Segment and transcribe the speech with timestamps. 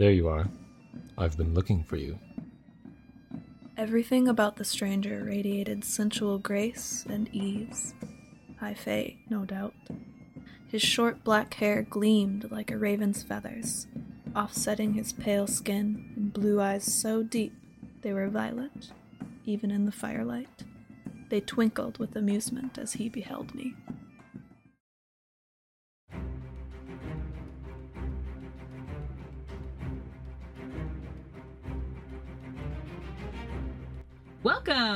[0.00, 0.48] There you are.
[1.18, 2.18] I've been looking for you.
[3.76, 7.92] Everything about the stranger radiated sensual grace and ease.
[8.60, 9.74] High fae, no doubt.
[10.68, 13.88] His short black hair gleamed like a raven's feathers,
[14.34, 17.52] offsetting his pale skin and blue eyes so deep
[18.00, 18.92] they were violet,
[19.44, 20.64] even in the firelight.
[21.28, 23.74] They twinkled with amusement as he beheld me.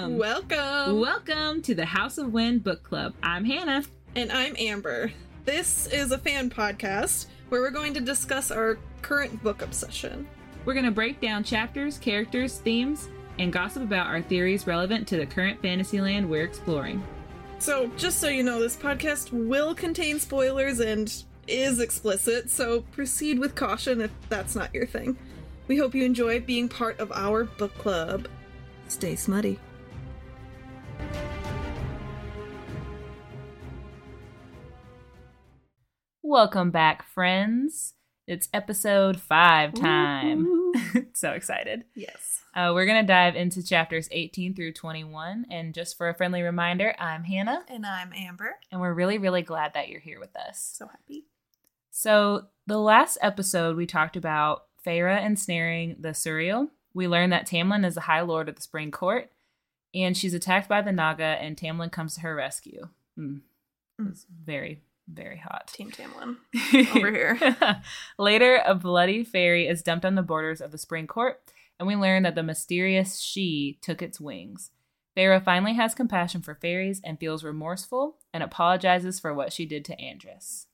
[0.05, 0.19] Welcome.
[0.19, 1.01] Welcome.
[1.01, 3.15] Welcome to the House of Wind Book Club.
[3.23, 3.85] I'm Hannah.
[4.15, 5.11] And I'm Amber.
[5.47, 10.29] This is a fan podcast where we're going to discuss our current book obsession.
[10.67, 15.17] We're going to break down chapters, characters, themes, and gossip about our theories relevant to
[15.17, 17.03] the current fantasy land we're exploring.
[17.59, 21.11] So, just so you know, this podcast will contain spoilers and
[21.49, 25.17] is explicit, so proceed with caution if that's not your thing.
[25.67, 28.29] We hope you enjoy being part of our book club.
[28.89, 29.59] Stay smutty.
[36.35, 37.95] Welcome back, friends.
[38.27, 40.73] It's episode five time.
[41.13, 41.85] so excited.
[41.95, 42.43] Yes.
[42.57, 45.47] Uh, we're going to dive into chapters 18 through 21.
[45.49, 48.57] And just for a friendly reminder, I'm Hannah, And I'm Amber.
[48.73, 50.73] and we're really, really glad that you're here with us.
[50.77, 51.27] So happy.
[51.93, 56.71] So, the last episode, we talked about Feyre ensnaring the Suriel.
[56.95, 59.31] We learned that Tamlin is the High Lord of the Spring Court,
[59.95, 62.89] and she's attacked by the Naga, and Tamlin comes to her rescue.
[63.17, 63.43] Mm.
[64.01, 64.11] Mm.
[64.11, 65.69] It's very, very hot.
[65.69, 66.37] Team Tamlin
[66.97, 67.57] over here.
[68.19, 71.41] Later, a bloody fairy is dumped on the borders of the Spring Court,
[71.79, 74.71] and we learn that the mysterious she took its wings.
[75.17, 79.85] Feyre finally has compassion for fairies and feels remorseful and apologizes for what she did
[79.85, 80.67] to Andras.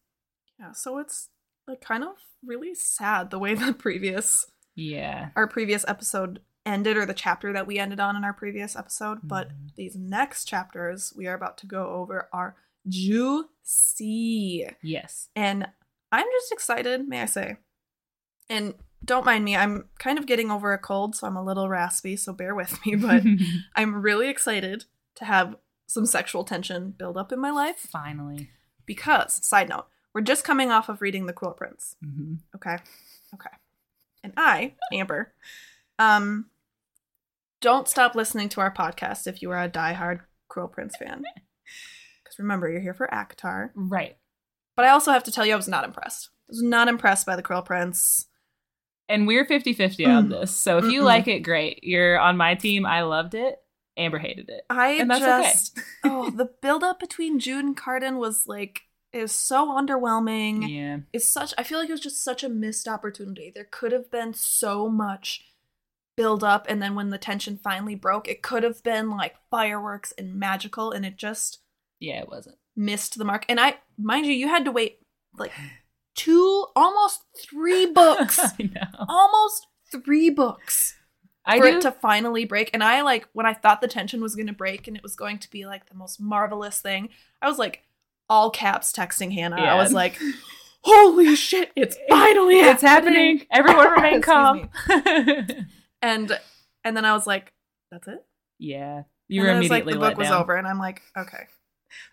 [0.59, 1.29] Yeah, so it's
[1.69, 2.15] like kind of
[2.45, 5.31] really sad the way the previous Yeah.
[5.37, 9.19] our previous episode ended or the chapter that we ended on in our previous episode,
[9.23, 9.75] but Mhm.
[9.77, 12.57] these next chapters we are about to go over are
[12.89, 14.67] juicy.
[14.83, 15.29] Yes.
[15.37, 15.69] And
[16.13, 17.57] I'm just excited, may I say.
[18.49, 18.75] And
[19.05, 22.17] don't mind me, I'm kind of getting over a cold, so I'm a little raspy,
[22.17, 23.23] so bear with me, but
[23.77, 24.85] I'm really excited
[25.17, 28.51] to have some sexual tension build up in my life Finally.
[28.87, 31.97] because, side note, we're just coming off of reading The Cruel Prince.
[32.05, 32.77] hmm Okay.
[33.35, 33.51] Okay.
[34.23, 35.33] And I, Amber,
[35.99, 36.47] um,
[37.61, 41.25] don't stop listening to our podcast if you are a diehard Cruel Prince fan.
[42.31, 43.71] Because remember, you're here for ACOTAR.
[43.75, 44.17] Right.
[44.77, 46.31] But I also have to tell you, I was not impressed.
[46.49, 48.27] I was not impressed by the Cruel Prince.
[49.09, 50.31] And we're 50 50 on Mm.
[50.31, 50.53] this.
[50.57, 51.05] So if you Mm-mm.
[51.07, 51.81] like it, great.
[51.83, 52.87] You're on my team.
[52.87, 53.57] I loved it.
[53.97, 54.63] Amber hated it.
[54.71, 55.43] I And that's okay.
[55.43, 58.83] just, oh, the build up between Jude and Cardan was like,
[59.13, 60.71] was so underwhelming.
[60.71, 60.99] Yeah.
[61.13, 63.51] It's such, I feel like it was just such a missed opportunity.
[63.53, 65.45] There could have been so much
[66.17, 70.13] build up, and then when the tension finally broke, it could have been like fireworks
[70.17, 71.59] and magical, and it just,
[72.01, 72.57] Yeah, it wasn't.
[72.75, 73.45] missed the mark.
[73.49, 74.99] And I, mind you, you had to wait
[75.39, 75.53] like
[76.17, 79.05] two, almost three books, I know.
[79.09, 80.97] almost three books
[81.45, 81.77] I for do.
[81.77, 82.71] it to finally break.
[82.73, 85.15] And I like when I thought the tension was going to break and it was
[85.15, 87.11] going to be like the most marvelous thing.
[87.43, 87.83] I was like
[88.29, 89.57] all caps texting Hannah.
[89.61, 90.17] I was like,
[90.83, 91.73] "Holy shit!
[91.75, 93.43] It's finally it's happening.
[93.51, 94.71] Everyone remain calm.
[96.03, 96.39] And
[96.85, 97.53] and then I was like,
[97.91, 98.25] "That's it."
[98.59, 99.03] yeah.
[99.29, 100.43] You and were was like immediately the book was down.
[100.43, 101.47] over, and I'm like, "Okay."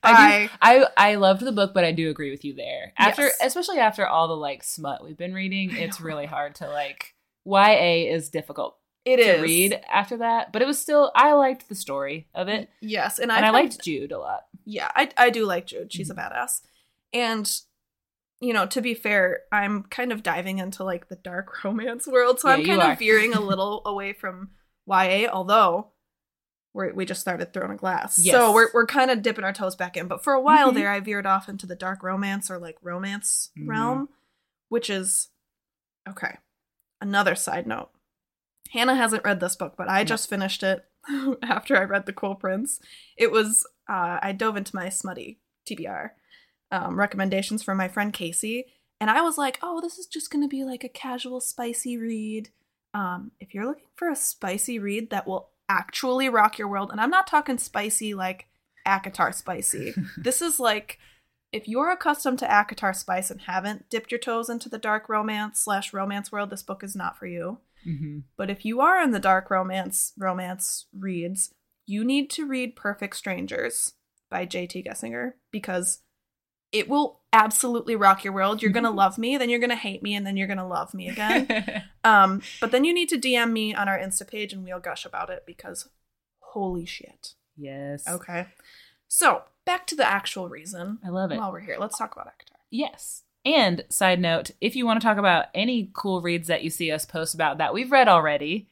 [0.04, 2.94] I do- I I loved the book, but I do agree with you there.
[2.98, 3.38] After, Yes.
[3.42, 7.14] especially after all the like smut we've been reading, it's really hard to like.
[7.46, 11.70] YA is difficult It to is read after that, but it was still I liked
[11.70, 14.46] the story of it, Yes, and, I and I liked Jude a lot.
[14.66, 15.94] yeah, I I do like Jude.
[15.94, 16.14] She's Mhm.
[16.14, 16.62] a badass.
[17.14, 17.50] And
[18.40, 22.40] you know, to be fair, I'm kind of diving into like the dark romance world,
[22.40, 24.50] so Yeah, I'm kind of veering a little away from
[24.86, 25.92] YA, although
[26.78, 28.20] we're, we just started Throne of Glass.
[28.20, 28.34] Yes.
[28.36, 30.08] So we're we're kind of dipping our toes back in.
[30.08, 30.76] But for a while Mhm.
[30.76, 33.68] there I veered off into the dark romance or like romance Mhm.
[33.68, 34.10] realm,
[34.70, 35.30] which is
[36.08, 36.38] okay.
[37.02, 37.90] Another side note.
[38.72, 40.06] Hannah hasn't read this book, but I No.
[40.06, 40.86] just finished it
[41.44, 42.80] after I read The Cruel Prince.
[43.18, 46.12] It was uh, I dove into my smutty TBR
[46.72, 48.66] um, recommendations from my friend Casey,
[49.00, 51.98] and I was like, "Oh, this is just going to be like a casual, spicy
[51.98, 52.50] read."
[52.94, 57.00] Um, if you're looking for a spicy read that will actually rock your world, and
[57.00, 58.48] I'm not talking spicy like
[58.86, 59.94] ACOTAR spicy.
[60.18, 61.00] this is like
[61.52, 65.62] if you're accustomed to ACOTAR spice and haven't dipped your toes into the dark romance
[65.62, 67.60] slash romance world, this book is not for you.
[67.88, 68.20] Mm-hmm.
[68.36, 71.54] But if you are in the dark romance romance reads,
[71.86, 73.94] you need to read Perfect Strangers
[74.30, 74.84] by J.T.
[74.84, 76.00] Geissinger because
[76.72, 78.62] it will absolutely rock your world.
[78.62, 81.08] You're gonna love me, then you're gonna hate me, and then you're gonna love me
[81.10, 81.84] again.
[82.04, 85.06] um, but then you need to DM me on our Insta page and we'll gush
[85.06, 85.90] about it because
[86.40, 87.34] holy shit.
[87.56, 88.08] yes.
[88.08, 88.48] Okay.
[89.08, 91.00] So back to the actual reason.
[91.06, 91.38] I love it.
[91.38, 92.58] While we're here, let's talk about ACOTAR.
[92.72, 93.24] Yes.
[93.46, 96.92] And side note, if you want to talk about any cool reads that you see
[96.92, 98.68] us post about that we've read already,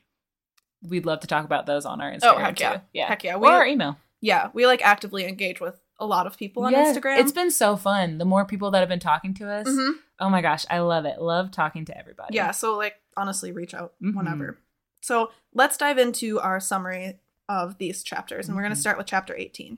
[0.81, 2.33] we'd love to talk about those on our Instagram.
[2.33, 2.74] Oh, heck yeah.
[2.75, 2.81] too.
[2.94, 3.07] Yeah.
[3.07, 3.36] Heck yeah.
[3.36, 3.97] or We- our email.
[4.21, 7.19] Yeah, we like actively engage with a lot of people on Yeah, Instagram.
[7.19, 8.18] It's been so fun.
[8.18, 9.94] The more people that have been talking to us, Mhm.
[10.19, 11.21] oh my gosh, I love it.
[11.21, 12.36] Love talking to everybody.
[12.36, 14.15] Yeah, so like honestly, reach out Mhm.
[14.15, 14.59] whenever.
[15.01, 19.07] So let's dive into our summary of these chapters, and we're going to start with
[19.07, 19.77] chapter 18.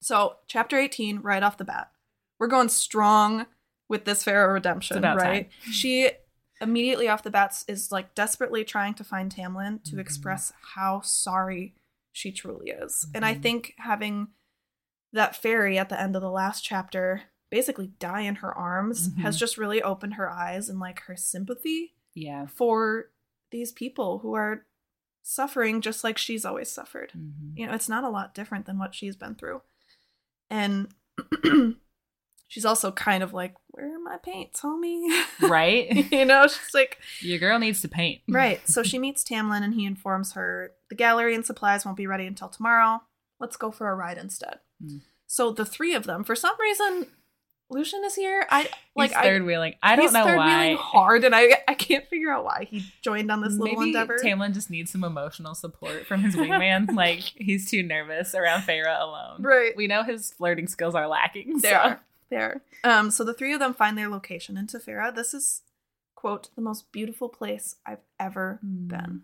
[0.00, 1.90] So, chapter 18, right off the bat,
[2.38, 3.46] we're going strong
[3.88, 5.50] with this Feyre redemption, right?
[5.70, 6.10] She
[6.60, 9.98] immediately off the bat is like desperately trying to find Tamlin to Mhm.
[9.98, 11.74] express how sorry
[12.12, 13.06] she truly is.
[13.14, 13.42] And I Mhm.
[13.42, 14.28] think having
[15.14, 19.22] that fairy at the end of the last chapter basically die in her arms Mhm.
[19.22, 22.46] has just really opened her eyes and like her sympathy Yeah.
[22.46, 23.10] for
[23.50, 24.66] these people who are
[25.22, 27.12] suffering just like she's always suffered.
[27.16, 27.56] Mhm.
[27.56, 29.62] You know, it's not a lot different than what she's been through.
[30.50, 30.88] And
[32.48, 35.24] she's also kind of like, Where are my paints, homie?
[35.48, 36.10] Right?
[36.12, 38.22] you know, she's like, Your girl needs to paint.
[38.28, 38.66] Right.
[38.68, 42.26] So she meets Tamlin and he informs her the gallery and supplies won't be ready
[42.26, 43.02] until tomorrow.
[43.40, 44.60] Let's go for a ride instead.
[44.84, 45.00] Mm.
[45.26, 47.06] So the three of them, for some reason,
[47.70, 48.46] Lucien is here.
[48.50, 49.74] I like He's I third wheeling.
[49.82, 50.46] I don't he's know third why.
[50.60, 53.90] wheeling hard, and I I can't figure out why he joined on this little Maybe
[53.90, 54.18] endeavor.
[54.22, 56.92] Tamlin just needs some emotional support from his wingman.
[56.94, 59.42] like he's too nervous around Feyre alone.
[59.42, 59.74] Right.
[59.76, 61.58] We know his flirting skills are lacking.
[61.60, 62.00] They so- are.
[62.30, 62.62] They are.
[62.84, 65.14] Um, so the three of them find their location in Tefera.
[65.14, 65.62] This is,
[66.14, 68.86] quote, the most beautiful place I've ever Hmm.
[68.88, 69.22] been,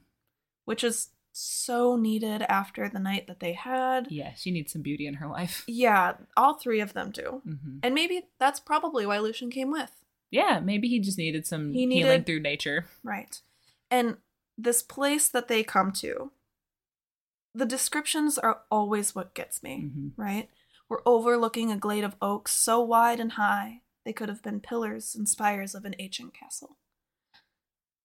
[0.64, 4.08] which is so needed after the night that they had.
[4.10, 5.64] Yeah, she needs some beauty in her life.
[5.66, 7.42] Yeah, all three of them do.
[7.44, 9.90] hmm And maybe that's probably why Lucien came with.
[10.30, 12.86] Yeah, maybe he just needed some He healing through nature.
[13.02, 13.40] Right.
[13.90, 14.18] And
[14.56, 16.30] this place that they come to,
[17.54, 19.90] the descriptions are always what gets me.
[19.92, 20.48] hmm right?
[20.88, 25.14] We're overlooking a glade of oaks so wide and high they could have been pillars
[25.14, 26.78] and spires of an ancient castle.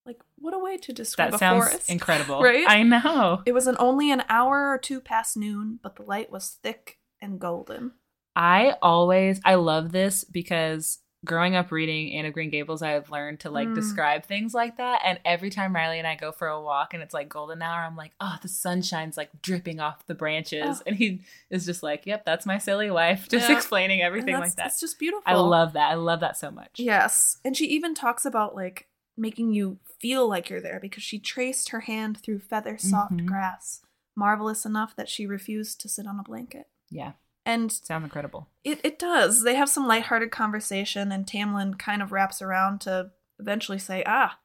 [0.06, 1.90] Like, what a way to describe That sounds forest.
[1.90, 2.40] incredible.
[2.44, 2.66] Right?
[2.68, 3.42] I know.
[3.46, 7.00] It was an only an hour or two past noon, but the light was thick
[7.22, 7.94] and golden.
[8.36, 13.10] I always I love this because growing up reading Anne of Green Gables, I have
[13.10, 13.74] learned to like Mm.
[13.74, 15.02] describe things like that.
[15.04, 17.80] And every time Riley and I go for a walk and it's like golden hour,
[17.84, 20.82] I'm like, oh, the sunshine's like dripping off the branches.
[20.82, 20.84] Oh.
[20.86, 23.56] And he is just like, yep, that's my silly wife, just Yeah.
[23.56, 24.68] explaining everything like that.
[24.68, 25.24] It's just beautiful.
[25.26, 25.90] I love that.
[25.90, 26.74] I love that so much.
[26.76, 27.38] Yes.
[27.44, 28.88] And she even talks about like
[29.18, 33.26] making you feel like you're there because she traced her hand through feather soft Mhm.
[33.26, 33.82] grass,
[34.16, 36.70] marvelous enough that she refused to sit on a blanket.
[36.90, 37.14] Yeah.
[37.46, 38.50] And Sounds incredible.
[38.64, 39.44] It it does.
[39.44, 44.40] They have some lighthearted conversation, and Tamlin kind of wraps around to eventually say, "Ah,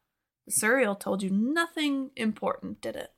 [0.47, 3.15] the Suriel told you nothing important, did it?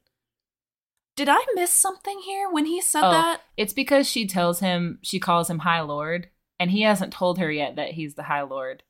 [1.17, 3.11] Did I miss something here when he said Oh.
[3.11, 3.43] that?
[3.57, 6.31] It's because she tells him she calls him High Lord,
[6.61, 8.83] and he hasn't told her yet that he's the High Lord.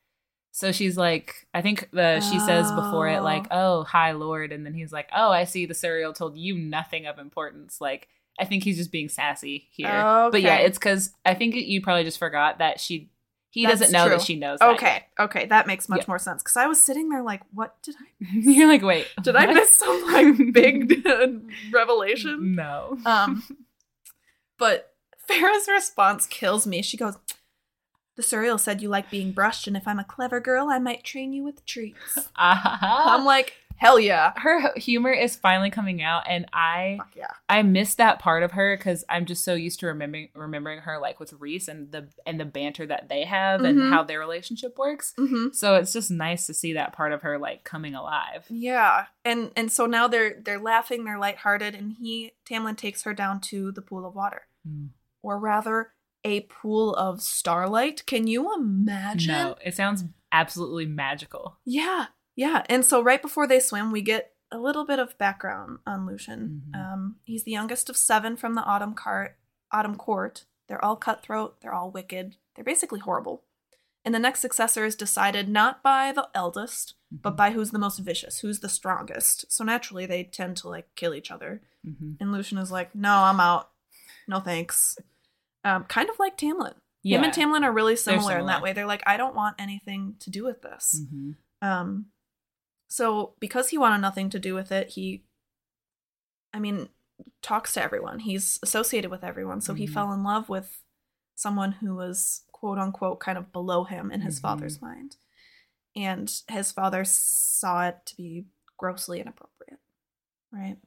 [0.55, 4.67] So she's like, I think the she says before it like, "Oh, hi, Lord," and
[4.67, 5.65] then he's like, "Oh, I see.
[5.65, 8.09] The Suriel told you nothing of importance." Like,
[8.39, 9.89] I think he's just being sassy here.
[10.31, 13.09] But yeah, it's because I think you probably just forgot that she
[13.51, 14.17] he That's doesn't know true.
[14.17, 14.59] that she knows.
[14.61, 16.05] that Okay, okay, that makes much Yeah.
[16.09, 16.43] more sense.
[16.43, 18.27] Because I was sitting there like, what did I?
[18.33, 21.07] You're like, wait, Did I miss some like big
[21.73, 22.55] revelation?
[22.55, 22.97] No.
[23.07, 23.43] Um,
[24.59, 26.83] but Feyre's response kills me.
[26.83, 27.17] She goes,
[28.17, 31.05] "The Suriel said you like being brushed, and if I'm a clever girl, I might
[31.05, 36.47] train you with treats." I'm like, hell yeah, her humor is finally coming out, and
[36.53, 37.31] I fuck yeah.
[37.49, 40.99] I miss that part of her because I'm just so used to remembering remembering her
[41.01, 43.69] like with Rhys and the and the banter that they have Mhm.
[43.69, 45.15] and how their relationship works.
[45.19, 45.49] Mm-hmm.
[45.53, 48.45] So it's just nice to see that part of her like coming alive.
[48.49, 53.15] Yeah, and and so now they're they're laughing, they're lighthearted, and he Tamlin takes her
[53.15, 54.47] down to the pool of water,
[55.23, 55.93] or rather,
[56.25, 58.05] a pool of starlight.
[58.07, 59.33] Can you imagine?
[59.33, 61.59] No, it sounds absolutely magical.
[61.65, 62.63] Yeah, yeah.
[62.69, 66.63] And so right before they swim, we get a little bit of background on Lucien.
[66.71, 66.79] Mhm.
[66.93, 69.37] Um, he's the youngest of seven from the Autumn Cart,
[69.71, 70.45] Autumn Court.
[70.69, 71.61] They're all cutthroat.
[71.61, 72.37] They're all wicked.
[72.55, 73.45] They're basically horrible.
[74.05, 77.99] And the next successor is decided not by the eldest, but by who's the most
[78.01, 79.51] vicious, who's the strongest.
[79.51, 81.63] So naturally, they tend to like kill each other.
[81.87, 82.17] Mhm.
[82.21, 83.71] And Lucien is like, "No, I'm out.
[84.27, 84.99] No thanks."
[85.65, 86.75] Um, kind of like Tamlin.
[87.03, 87.19] Yeah.
[87.19, 88.73] Him and Tamlin are really similar, in that way.
[88.73, 91.37] They're like, "I don't want anything to do with this." Mhm.
[91.61, 92.07] Um,
[92.89, 95.25] so because he wanted nothing to do with it, he,
[96.53, 96.89] I mean,
[97.41, 98.21] talks to everyone.
[98.21, 99.61] He's associated with everyone.
[99.61, 99.93] So he Mhm.
[99.95, 100.83] fell in love with
[101.35, 104.43] someone who was quote unquote kind of below him in his Mhm.
[104.43, 105.17] father's mind.
[105.97, 109.81] And his father saw it to be grossly inappropriate,
[110.51, 110.79] right?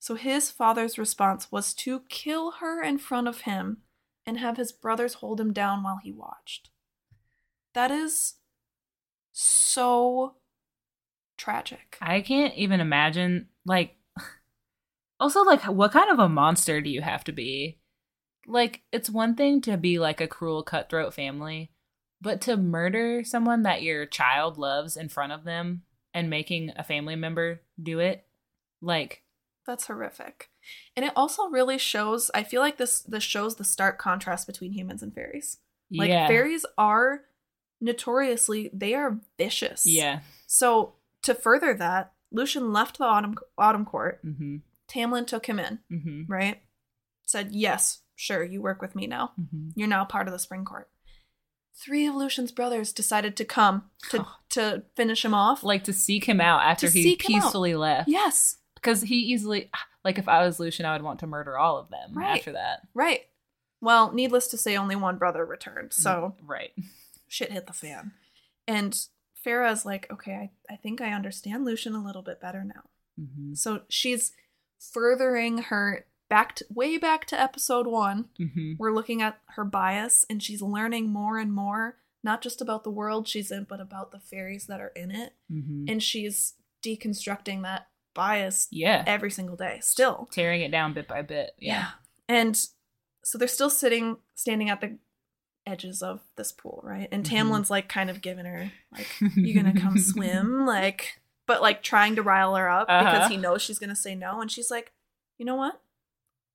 [0.00, 3.82] So his father's response was to kill her in front of him
[4.26, 6.70] and have his brothers hold him down while he watched.
[7.74, 8.34] That is
[9.32, 10.36] so
[11.36, 11.98] tragic.
[12.00, 13.96] I can't even imagine like
[15.20, 17.80] also like what kind of a monster do you have to be?
[18.46, 21.72] Like it's one thing to be like a cruel cutthroat family,
[22.20, 26.84] but to murder someone that your child loves in front of them and making a
[26.84, 28.24] family member do it
[28.80, 29.23] like
[29.66, 30.50] That's horrific.
[30.96, 34.72] And it also really shows I feel like this this shows the stark contrast between
[34.72, 35.58] humans and fairies.
[35.90, 36.26] Like yeah.
[36.26, 37.22] fairies are
[37.80, 39.86] notoriously they are vicious.
[39.86, 40.20] yeah.
[40.46, 44.24] So to further that, Lucien left the autumn autumn court.
[44.24, 44.62] Mhm.
[44.88, 46.26] Tamlin took him in, Mhm.
[46.28, 46.62] right?
[47.26, 49.32] Said, "Yes, sure, you work with me now.
[49.40, 49.72] Mhm.
[49.74, 50.90] You're now part of the spring court."
[51.76, 55.62] Three of Lucien's brothers decided to come to to finish him off.
[55.62, 57.42] Like to seek him out after To he seek him out.
[57.44, 58.08] peacefully left.
[58.08, 59.70] yes, Because he easily
[60.04, 62.38] like if I was Lucien, I would want to murder all of them Right.
[62.38, 62.80] after that.
[62.94, 63.22] right.
[63.80, 65.92] Well, needless to say, only one brother returned.
[65.92, 66.72] So Right.
[67.28, 68.12] shit hit the fan.
[68.66, 68.98] And
[69.34, 70.32] Feyre's like, okay,
[70.70, 72.84] I, I think I understand Lucien a little bit better now.
[73.20, 73.56] Mhm.
[73.58, 74.32] So she's
[74.78, 78.30] furthering her back to, way back to episode one.
[78.40, 78.76] Mhm.
[78.78, 82.90] We're looking at her bias and she's learning more and more, not just about the
[82.90, 85.34] world she's in, but about the fairies that are in it.
[85.52, 85.90] Mhm.
[85.90, 89.02] And she's deconstructing that bias Yeah.
[89.06, 90.28] every single day still.
[90.32, 91.52] Tearing it down bit by bit.
[91.58, 91.88] Yeah.
[92.28, 92.56] And
[93.24, 94.98] so they're still sitting, standing at the
[95.66, 97.08] edges of this pool, right?
[97.10, 97.28] And Mhm.
[97.30, 100.66] Tamlin's like kind of giving her, like, you gonna come swim?
[100.66, 103.12] Like, but like trying to rile her up Uh-huh.
[103.12, 104.40] because he knows she's gonna say no.
[104.40, 104.92] And she's like,
[105.38, 105.80] you know what?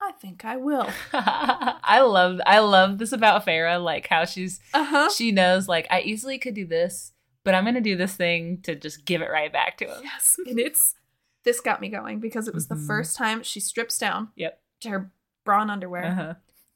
[0.02, 0.90] I think I will.
[1.14, 5.10] I love I love this about Feyre, like how she's Uh huh.
[5.10, 7.12] she knows like I easily could do this,
[7.44, 10.02] but I'm gonna do this thing to just give it right back to him.
[10.04, 10.36] Yes.
[10.46, 10.96] And it's,
[11.44, 12.70] this got me going because it was Mhm.
[12.70, 14.62] the first time she strips down Yep.
[14.82, 15.12] to her
[15.46, 16.06] bra and underwear.
[16.06, 16.34] Uh-huh.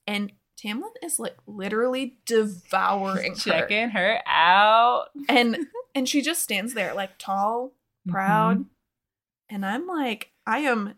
[0.08, 3.38] And Tamlin is like literally devouring her.
[3.40, 5.08] Checking her out.
[5.28, 7.74] And and she just stands there like tall,
[8.08, 8.60] proud.
[8.60, 8.66] Mhm.
[9.50, 10.96] And I'm like, I am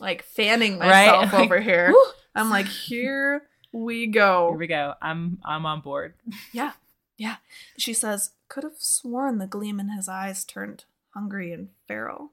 [0.00, 1.06] like fanning Right?
[1.06, 1.90] myself Like, over here.
[1.92, 2.02] Woo!
[2.34, 4.48] I'm like, here we go.
[4.50, 4.94] Here we go.
[5.00, 6.14] I'm I'm on board.
[6.52, 6.72] Yeah.
[7.16, 7.36] Yeah.
[7.78, 12.32] She says, could have sworn the gleam in his eyes turned hungry and feral.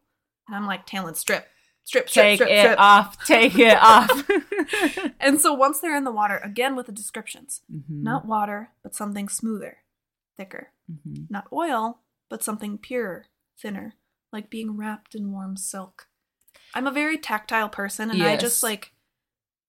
[0.51, 1.47] And I'm like, Talon, strip.
[1.85, 2.79] Strip, strip, Take strip, it strip.
[2.79, 3.25] off.
[3.25, 4.29] Take it off.
[5.19, 8.03] And so once they're in the water, again with the descriptions, Mhm.
[8.03, 9.77] not water, but something smoother,
[10.37, 10.71] thicker.
[10.91, 11.29] Mhm.
[11.29, 13.25] Not oil, but something purer,
[13.57, 13.93] thinner,
[14.31, 16.07] like being wrapped in warm silk.
[16.73, 18.93] I'm a very tactile person, and I just like,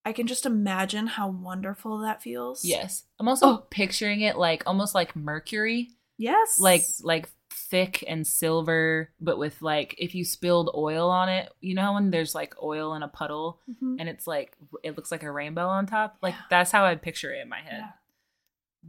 [0.04, 2.64] I can just imagine how wonderful that feels.
[2.64, 3.04] Yes.
[3.20, 3.66] I'm also Oh.
[3.70, 5.90] picturing it like almost like mercury.
[6.18, 6.58] Yes.
[6.58, 7.28] like like
[7.72, 12.10] thick and silver but with like if you spilled oil on it you know when
[12.10, 13.96] there's like oil in a puddle Mhm.
[13.98, 16.42] and it's like it looks like a rainbow on top like Yeah.
[16.50, 17.92] that's how i picture it in my head Yeah.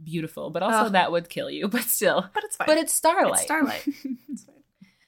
[0.02, 0.92] beautiful but also Ugh.
[0.92, 2.66] that would kill you but still But it's fine.
[2.66, 3.86] but it's starlight It's starlight.
[4.28, 4.62] It's fine.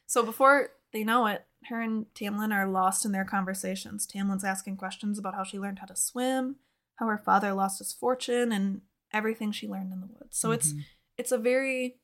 [0.06, 4.06] So before they know it, her and Tamlin are lost in their conversations.
[4.06, 6.56] Tamlin's asking questions about how she learned how to swim,
[6.95, 10.38] how her father lost his fortune, and everything she learned in the woods.
[10.38, 10.85] So it's Mhm.
[11.18, 11.99] it's a very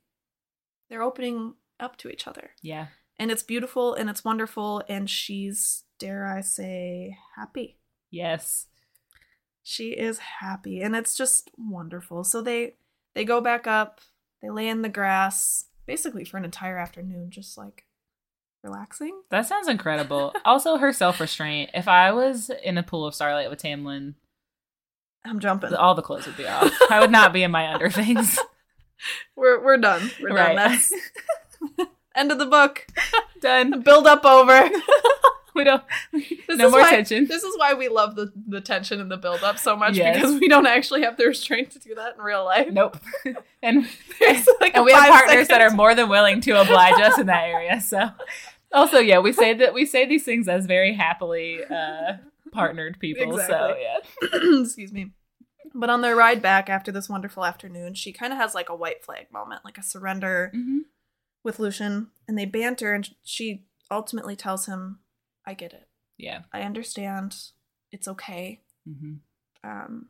[0.89, 2.51] they're opening up to each other.
[2.61, 2.87] yeah
[3.19, 7.77] And it's beautiful and it's wonderful and she's dare I say happy.
[8.09, 8.67] yes
[9.61, 12.23] She is happy and it's just wonderful.
[12.23, 12.75] So they
[13.15, 14.01] they go back up,
[14.41, 17.83] they lay in the grass basically for an entire afternoon just like
[18.63, 19.21] relaxing.
[19.29, 23.61] that sounds incredible also her self-restraint if i was in a pool of starlight with
[23.61, 24.13] tamlin
[25.25, 25.73] I'm jumping.
[25.73, 28.39] all the clothes would be off i would not be in my under things
[29.35, 30.09] We're we're done.
[30.21, 30.55] We're done.
[30.55, 30.93] That's
[32.15, 32.85] end of the book.
[33.41, 34.69] done Build up over.
[35.55, 38.99] we don't This no more why, tension This is why we love the the tension
[39.01, 40.15] and the build up so much Yes.
[40.15, 42.69] because we don't actually have the restraint to do that in real life.
[42.71, 42.97] Nope.
[43.61, 43.87] and
[44.19, 47.27] There's like and we have partners that are more than willing to oblige us in
[47.27, 47.79] that area.
[47.81, 48.09] So
[48.71, 52.13] also, yeah, we say that we say these things as very happily uh,
[52.51, 53.37] partnered people.
[53.37, 53.97] So yeah.
[54.61, 55.11] Excuse me.
[55.75, 58.75] But on their ride back after this wonderful afternoon, she kind of has like a
[58.75, 60.79] white flag moment, like a surrender Mm-hmm.
[61.43, 64.99] With Lucien, and they banter, and she ultimately tells him,
[65.45, 65.87] "I get it.
[66.17, 66.43] Yeah.
[66.53, 67.35] I understand.
[67.91, 68.61] It's okay.
[68.87, 69.15] Mm-hmm.
[69.69, 70.07] Um,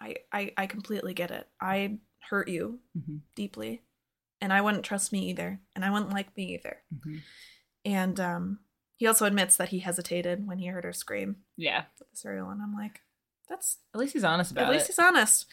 [0.00, 1.48] I I I completely get it.
[1.60, 1.98] I
[2.30, 3.16] hurt you Mm-hmm.
[3.34, 3.82] deeply,
[4.40, 7.18] and I wouldn't trust me either, and I wouldn't like me either." Mm-hmm.
[7.84, 8.58] And um,
[8.96, 11.84] he also admits that he hesitated when he heard her scream Yeah.
[11.98, 13.00] with the Suriel, and I'm like,
[13.48, 14.88] That's At least he's honest about at least it.
[14.88, 15.46] he's honest.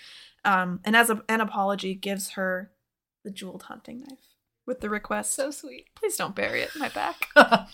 [0.44, 2.72] Um, and as a, an apology, gives her
[3.24, 4.35] the jeweled hunting knife
[4.66, 5.34] with the request.
[5.34, 5.88] so sweet.
[5.96, 7.28] please don't bury it in my back.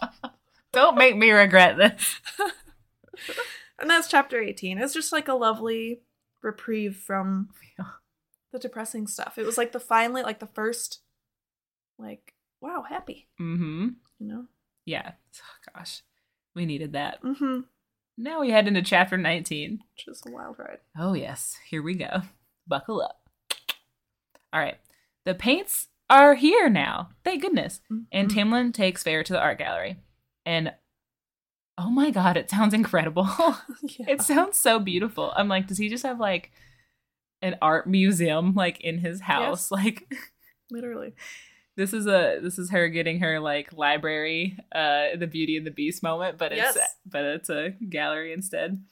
[0.74, 2.22] Don't make me regret this.
[3.80, 4.78] and that's chapter 18.
[4.78, 6.02] It's just like a lovely
[6.42, 7.50] reprieve from
[8.54, 9.38] the depressing stuff.
[9.38, 11.02] It was like the finally, like the first,
[12.00, 13.88] like, wow, happy, Mm-hmm.
[14.20, 14.46] you know?
[14.86, 15.12] Yeah.
[15.36, 16.04] Oh, gosh.
[16.56, 17.22] We needed that.
[17.22, 17.62] Mm-hmm.
[18.18, 19.80] Now we head into chapter 19.
[19.96, 20.80] Which is a wild ride.
[20.98, 21.58] Oh, yes.
[21.70, 22.22] Here we go.
[22.66, 23.20] Buckle up.
[24.54, 24.78] All right.
[25.26, 27.10] The paints are here now.
[27.24, 27.82] Thank goodness.
[28.12, 28.36] And Mhm.
[28.36, 29.98] Tamlin takes Feyre to the art gallery.
[30.46, 30.74] And
[31.78, 33.24] oh my God, it sounds incredible.
[33.82, 34.06] yeah.
[34.10, 35.32] it sounds so beautiful.
[35.36, 36.52] I'm like, does he just have like
[37.42, 39.72] an art museum like in his house?
[39.82, 40.14] Like
[40.70, 41.14] literally.
[41.78, 45.72] this is a this is her getting her like library uh the beauty and the
[45.72, 46.96] beast moment but it's Yes.
[47.06, 48.84] but it's a gallery instead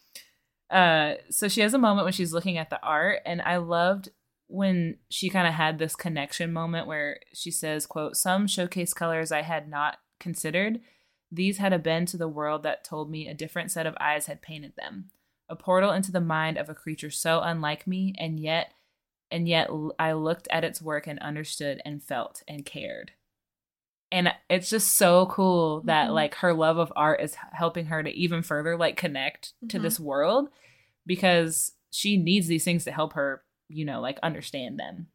[0.72, 4.10] uh so she has a moment when she's looking at the art and i loved
[4.52, 9.32] when she kind of had this connection moment where she says quote some showcase colors
[9.32, 10.80] i had not considered
[11.32, 14.26] these had a bend to the world that told me a different set of eyes
[14.26, 15.12] had painted them
[15.48, 18.74] a portal into the mind of a creature so unlike me and yet
[19.32, 23.12] and yet I looked at its work and understood and felt and cared.
[24.12, 26.14] And it's just so cool that Mhm.
[26.16, 29.84] like her love of art is helping her to even further like connect to Mhm.
[29.84, 30.50] this world
[31.06, 35.08] because she needs these things to help her, you know, like understand them.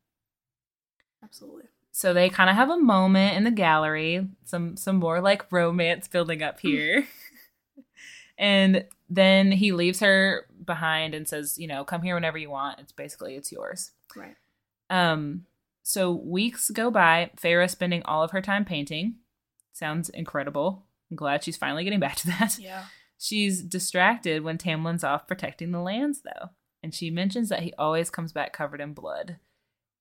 [1.22, 1.64] Absolutely.
[1.92, 6.08] So they kind of have a moment in the gallery, some some more like romance
[6.08, 7.06] building up here.
[8.38, 12.80] and then he leaves her behind and says, you know, come here whenever you want.
[12.80, 13.92] It's basically it's yours.
[14.16, 14.36] Right.
[14.90, 15.46] Um,
[15.82, 19.16] so weeks go by, Feyre spending all of her time painting.
[19.72, 20.84] Sounds incredible.
[21.10, 22.58] I'm glad she's finally getting back to that.
[22.58, 22.84] Yeah.
[23.18, 26.50] She's distracted when Tamlin's off protecting the lands, though,
[26.84, 29.38] and she mentions that he always comes back covered in blood.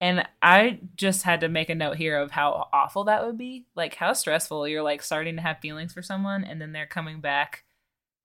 [0.01, 3.65] And I just had to make a note here of how awful that would be.
[3.73, 7.21] Like, how stressful you're like starting to have feelings for someone, and then they're coming
[7.21, 7.63] back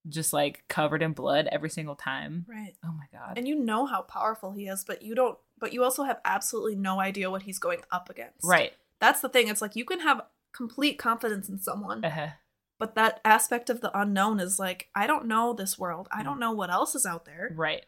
[0.08, 2.46] just like covered in blood every single time.
[2.48, 2.74] Right.
[2.84, 3.36] Oh my God.
[3.38, 6.76] And you know how powerful he is, but you don't but you also have absolutely
[6.76, 8.44] no idea what he's going up against.
[8.44, 8.72] right.
[9.00, 9.48] That's the thing.
[9.48, 12.28] It's like you can have complete confidence in someone, Uh-huh.
[12.78, 16.08] but that aspect of the unknown is like, I don't know this world.
[16.10, 17.52] I don't know what else is out there.
[17.54, 17.84] Right.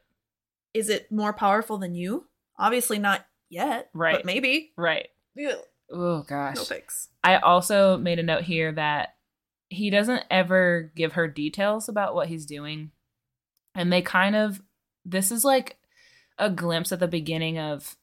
[0.75, 2.27] Is it more powerful than you?
[2.59, 3.91] Obviously not yet.
[3.95, 4.17] Right.
[4.17, 4.73] But maybe.
[4.77, 5.09] Right.
[5.35, 5.55] Ew.
[5.93, 6.57] Oh gosh.
[6.57, 7.09] No thanks.
[7.25, 9.17] I also made a note here that
[9.69, 12.91] he doesn't ever give her details about what he's doing.
[13.75, 14.61] And they kind of
[15.05, 15.79] this is like
[16.39, 17.97] a glimpse at the beginning of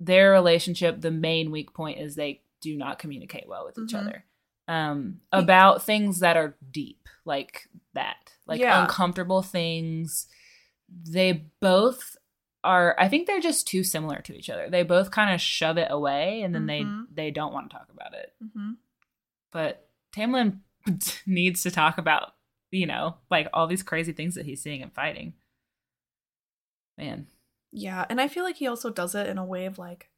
[0.00, 1.00] their relationship.
[1.00, 4.00] The main weak point is they do not communicate well with each Mhm.
[4.00, 4.24] other.
[4.68, 8.32] Um about things that are deep, like that.
[8.46, 8.82] Like Yeah.
[8.82, 10.28] uncomfortable things.
[11.08, 12.16] They both
[12.64, 14.68] are I think they're just too similar to each other.
[14.70, 17.06] They both kind of shove it away and then Mhm.
[17.12, 18.72] they they don't want to talk about it hmm
[19.50, 20.60] but Tamlin
[21.26, 22.34] needs to talk about,
[22.70, 25.34] you know, like all these crazy things that he's seeing and fighting.
[26.98, 27.26] Man,
[27.72, 28.04] Yeah.
[28.08, 30.10] And I feel like he also does it in a way of like,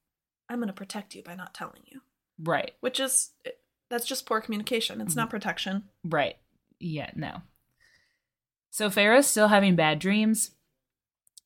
[0.49, 2.01] I'm going to protect you by not telling you,
[2.39, 3.31] right, which is,
[3.91, 5.01] that's just poor communication.
[5.01, 5.19] It's Mhm.
[5.19, 5.89] not protection.
[6.05, 6.37] right.
[6.81, 7.43] Yeah, no.
[8.71, 10.51] So Feyre's still having bad dreams.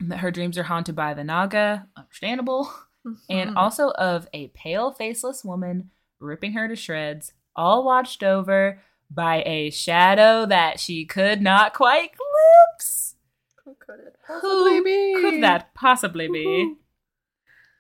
[0.01, 2.73] That her dreams are haunted by the Naga, understandable,
[3.29, 3.57] and Mhm.
[3.57, 8.81] also of a pale, faceless woman ripping her to shreds, all watched over
[9.11, 13.17] by a shadow that she could not quite glimpse.
[13.65, 15.15] Who could it Who possibly be?
[15.21, 16.45] could that possibly be?
[16.47, 16.77] Woohoo.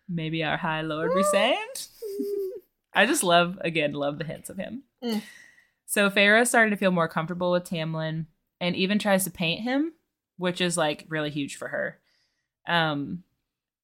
[0.08, 1.88] Maybe our High Lord Rhysand?
[2.94, 4.82] I just love, again, love the hints of him.
[5.04, 5.22] Mm.
[5.86, 8.26] So Feyre started to feel more comfortable with Tamlin
[8.60, 9.92] and even tries to paint him,
[10.36, 12.00] which is like really huge for her.
[12.68, 13.24] Um,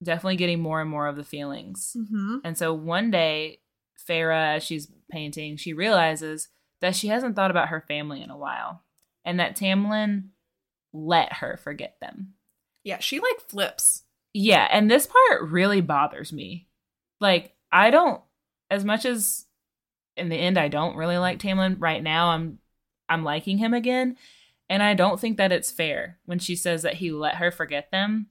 [0.02, 1.96] definitely getting more and more of the feelings.
[1.98, 2.40] Mhm.
[2.44, 3.60] And so one day,
[4.08, 6.48] Feyre, as she's painting, she realizes
[6.80, 8.84] that she hasn't thought about her family in a while
[9.24, 10.28] and that Tamlin
[10.92, 12.34] let her forget them.
[12.82, 14.04] Yeah, she like flips.
[14.34, 16.68] Yeah, and this part really bothers me.
[17.20, 18.20] Like, I don't
[18.70, 19.46] as much as
[20.16, 22.58] in the end I don't really like Tamlin right now, I'm
[23.08, 24.16] I'm liking him again.
[24.68, 27.90] And I don't think that it's fair when she says that he let her forget
[27.90, 28.28] them.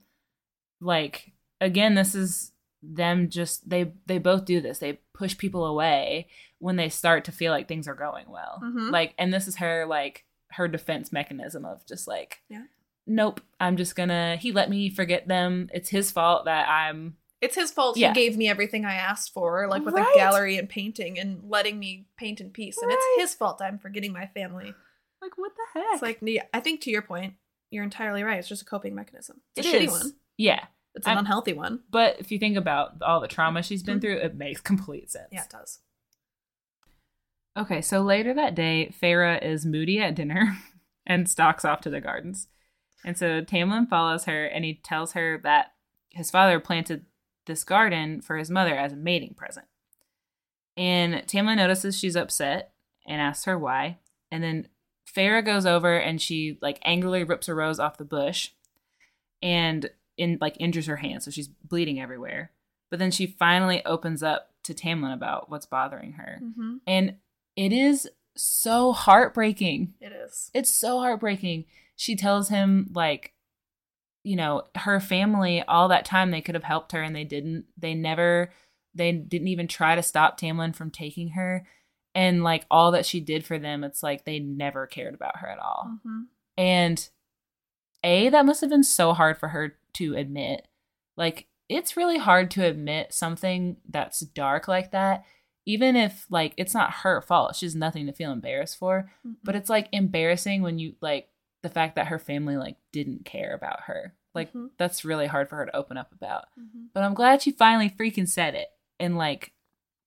[0.80, 4.78] Like, again, this is them just they they both do this.
[4.78, 8.60] They push people away when they start to feel like things are going well.
[8.62, 8.90] Mhm.
[8.90, 12.64] Like, and this is her like her defense mechanism of just like Yeah.
[13.06, 15.68] nope, I'm just gonna, he let me forget them.
[15.72, 18.08] It's his fault that I'm, It's his fault Yeah.
[18.08, 20.06] he gave me everything I asked for, like with Right.
[20.14, 22.78] a gallery and painting and letting me paint in peace.
[22.80, 24.74] And it's his fault I'm forgetting my family.
[25.22, 25.86] like, what the heck?
[25.94, 26.20] It's like,
[26.52, 27.34] I think to your point,
[27.70, 28.38] you're entirely right.
[28.38, 29.40] It's just a coping mechanism.
[29.56, 29.90] It's It a shitty is.
[29.90, 30.12] one.
[30.36, 30.66] Yeah.
[30.94, 31.80] It's an I'm- unhealthy one.
[31.90, 34.02] But if you think about all the trauma she's been Mhm.
[34.02, 35.28] through, it makes complete sense.
[35.32, 35.80] Yeah, it does.
[37.56, 40.56] Okay, so later that day, Feyre is moody at dinner
[41.06, 42.48] and stalks off to the gardens.
[43.04, 45.72] And so Tamlin follows her and he tells her that
[46.10, 47.06] his father planted
[47.46, 49.66] this garden for his mother as a mating present.
[50.76, 52.72] And Tamlin notices she's upset
[53.06, 53.98] and asks her why.
[54.32, 54.68] And then
[55.06, 58.50] Feyre goes over and she like angrily rips a rose off the bush
[59.42, 62.50] and in like injures her hand, so she's bleeding everywhere.
[62.90, 66.40] But then she finally opens up to Tamlin about what's bothering her.
[66.42, 66.76] Mm-hmm.
[66.86, 67.16] And
[67.56, 69.94] it is so heartbreaking.
[70.00, 70.50] It is.
[70.54, 71.64] It's so heartbreaking.
[71.96, 73.32] She tells him, like,
[74.22, 77.66] you know, her family, all that time they could have helped her and they didn't.
[77.76, 78.50] They never,
[78.94, 81.66] they didn't even try to stop Tamlin from taking her.
[82.14, 85.48] And like all that she did for them, it's like they never cared about her
[85.48, 85.90] at all.
[85.90, 86.20] Mm-hmm.
[86.56, 87.08] And
[88.04, 90.68] A, that must have been so hard for her to admit.
[91.16, 95.24] Like, it's really hard to admit something that's dark like that,
[95.66, 97.56] even if, like, it's not her fault.
[97.56, 99.10] She has nothing to feel embarrassed for.
[99.42, 101.28] But it's, like, embarrassing when you, like,
[101.62, 104.14] the fact that her family, like, didn't care about her.
[104.34, 104.70] Like, Mhm.
[104.76, 106.46] that's really hard for her to open up about.
[106.58, 106.88] Mhm.
[106.92, 108.68] But I'm glad she finally freaking said it
[109.00, 109.54] and, like,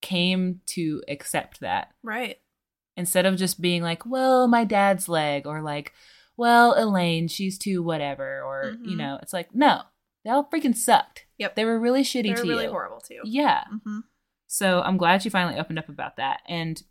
[0.01, 2.39] came to accept that right.
[2.95, 5.93] instead of just being like, well, my dad's leg, or like,
[6.37, 8.97] well, Elain, she's too whatever, or you Mhm.
[8.97, 9.81] know, it's like, no,
[10.23, 11.25] they all freaking sucked.
[11.37, 11.55] Yep.
[11.55, 12.69] They were really shitty They're to really you.
[12.71, 13.21] horrible to you.
[13.25, 13.63] Yeah.
[13.73, 13.99] Mm-hmm.
[14.47, 16.41] So I'm glad she finally opened up about that.
[16.47, 16.81] And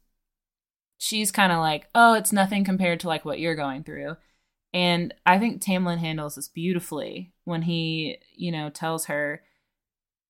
[0.99, 4.17] she's kind of like, oh, it's nothing compared to like what you're going through.
[4.75, 9.43] And I think Tamlin handles this beautifully when he, you know, tells her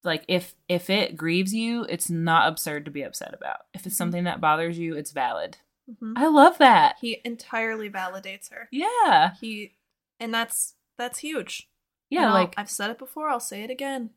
[0.05, 3.61] like if if it grieves you, it's not absurd to be upset about.
[3.75, 3.99] If it's Mhm.
[3.99, 5.59] something that bothers you, it's valid.
[5.91, 6.15] Mm-hmm.
[6.17, 6.97] I love that.
[7.01, 8.69] He entirely validates her.
[8.71, 9.35] Yeah.
[9.41, 9.75] He,
[10.19, 11.69] and that's that's huge.
[12.09, 13.29] Yeah, like I've said it before.
[13.29, 14.11] I'll say it again.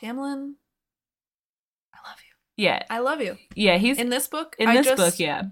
[0.00, 0.54] Tamlin,
[1.92, 2.64] I love you.
[2.64, 2.84] yeah.
[2.88, 3.36] I love you.
[3.56, 5.42] Yeah, he's in, this book, in this just, book, yeah.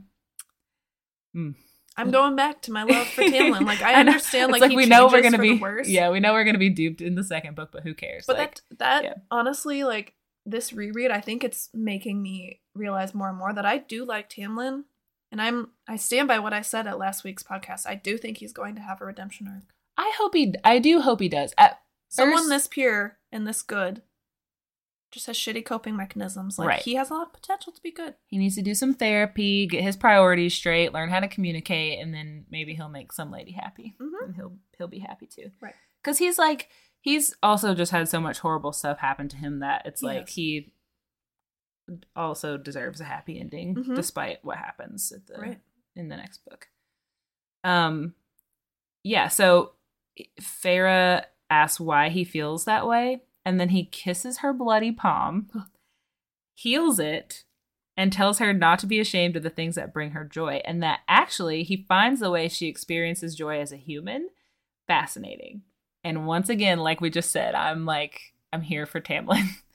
[1.97, 3.67] I'm going back to my love for Tamlin.
[3.67, 4.53] Like I understand.
[4.53, 5.89] Like, he we know we're gonna be worse.
[5.89, 8.25] Yeah, we know we're gonna be duped in the second book, but who cares?
[8.27, 9.15] But like that that yeah.
[9.31, 13.79] honestly, like this reread, I think it's making me realize more and more that I
[13.79, 14.85] do like Tamlin,
[15.33, 17.87] and I'm I stand by what I said at last week's podcast.
[17.87, 19.65] I do think he's going to have a redemption arc.
[19.97, 21.53] I hope he I do hope he does.
[21.59, 24.03] At Someone first- this pure and this good
[25.13, 26.59] just has shitty coping mechanisms.
[26.59, 26.83] Like Right.
[26.83, 28.15] he has a lot of potential to be good.
[28.27, 32.13] he needs to do some therapy, get his priorities straight, learn how to communicate, and
[32.13, 33.95] then maybe he'll make some lady happy.
[34.01, 34.25] Mhm.
[34.27, 35.51] And he'll he'll be happy too.
[35.61, 35.75] Right.
[36.03, 36.69] Because he's like
[37.01, 40.73] he's also just had so much horrible stuff happen to him that it's like he
[42.15, 43.95] also deserves a happy ending Mhm.
[43.95, 45.61] despite what happens at the Right.
[45.95, 46.69] in the next book.
[47.65, 48.15] Um
[49.03, 49.73] yeah, so
[50.41, 55.49] Feyre asks why he feels that way, and then he kisses her bloody palm,
[56.55, 57.45] heals it,
[57.97, 60.83] and tells her not to be ashamed of the things that bring her joy, and
[60.83, 64.29] that actually he finds the way she experiences joy as a human
[64.87, 65.63] fascinating.
[66.05, 69.45] And once again, like we just said, I'm like, I'm here for Tamlin.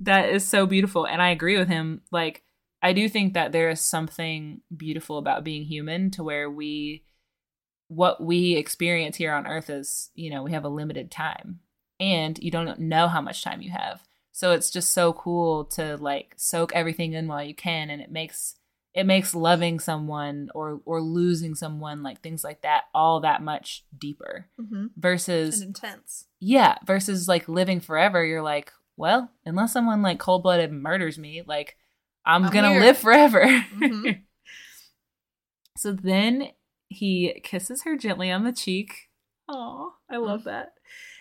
[0.00, 1.06] that is so beautiful.
[1.06, 2.02] And I agree with him.
[2.10, 2.42] Like,
[2.82, 7.04] I do think that there is something beautiful about being human to where we,
[7.88, 11.60] what we experience here on earth is, you know, we have a limited time
[11.98, 14.02] and you don't know how much time you have.
[14.32, 17.90] So it's just so cool to like soak everything in while you can.
[17.90, 18.54] And it makes,
[18.94, 23.84] it makes loving someone or or losing someone like things like that all that much
[23.96, 24.86] deeper Mm-hmm.
[24.96, 26.26] versus And intense.
[26.40, 31.76] yeah versus like living forever you're like well unless someone like cold-blooded murders me like
[32.26, 32.80] i'm, I'm gonna here.
[32.80, 33.44] live forever.
[33.46, 34.22] Mhm.
[35.78, 36.48] so then
[36.88, 39.08] he kisses her gently on the cheek.
[39.48, 40.72] Oh i love that.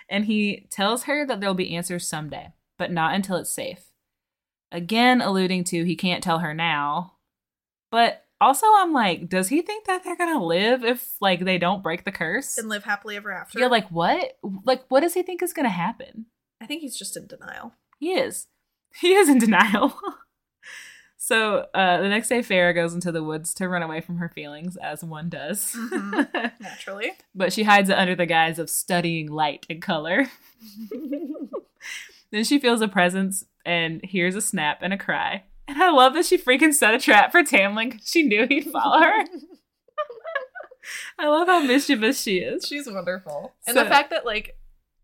[0.09, 3.85] And he tells her that there'll be answers someday but not until it's safe.
[4.71, 7.13] Again alluding to he can't tell her now.
[7.91, 11.83] But also i'm like does he think that they're gonna live if like they don't
[11.83, 12.57] break the curse?
[12.57, 13.59] And live happily ever after.
[13.59, 14.37] you're like what?
[14.65, 16.25] Like what does he think is gonna happen
[16.61, 17.73] I think he's just in denial.
[17.99, 18.47] he is.
[19.01, 19.93] He is in denial.
[21.17, 24.29] so uh, the next day, Feyre goes into the woods to run away from her
[24.29, 25.73] feelings, as one does.
[25.75, 26.51] Mhm.
[26.59, 27.11] Naturally.
[27.35, 30.25] but she hides it under the guise of studying light and color.
[32.31, 35.43] then she feels a presence and hears a snap and a cry.
[35.67, 38.99] And I love that she freaking set a trap for Tamlin she knew he'd follow
[39.01, 39.25] her.
[41.19, 42.65] I love how mischievous she is.
[42.65, 43.53] She's wonderful.
[43.67, 44.57] And So- the fact that like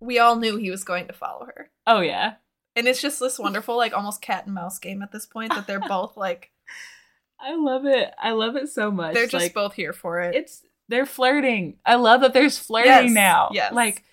[0.04, 1.70] we all knew he was going to follow her.
[1.88, 2.34] Oh, yeah.
[2.76, 5.68] And it's just this wonderful, like almost cat and mouse game at this point that
[5.68, 6.52] they're both like
[7.40, 8.12] I love it.
[8.22, 9.14] I love it so much.
[9.14, 10.36] they're just Like, both here for it.
[10.36, 11.78] it's they're flirting.
[11.86, 13.50] I love that there's flirting Yes, now.
[13.54, 13.74] yes.
[13.74, 14.04] Like,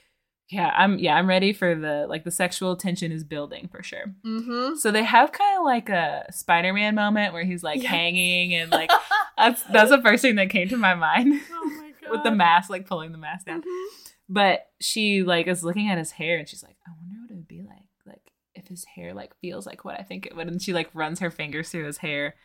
[0.50, 4.06] yeah, I'm yeah, I'm ready for the like the sexual tension is building for sure.
[4.26, 4.76] Mm-hmm.
[4.76, 7.90] So they have kind of like a Spider-Man moment where he's like Yes.
[7.90, 8.90] hanging and like
[9.38, 12.10] that's that's the first thing that came to my mind Oh my god.
[12.10, 13.62] with the mask, like pulling the mask down.
[13.62, 14.09] Mhm.
[14.32, 17.34] But she like is looking at his hair and she's like, I wonder what it
[17.34, 20.46] would be like, like if his hair like feels like what I think it would.
[20.46, 22.36] And she like runs her fingers through his hair.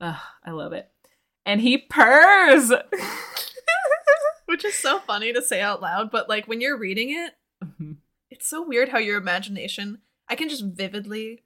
[0.00, 0.90] Ugh, I love it.
[1.46, 2.72] And he purrs.
[4.46, 7.34] Which is so funny to say out loud, but like when you're reading it,
[8.30, 9.98] it's so weird how your imagination
[10.28, 11.44] I can just vividly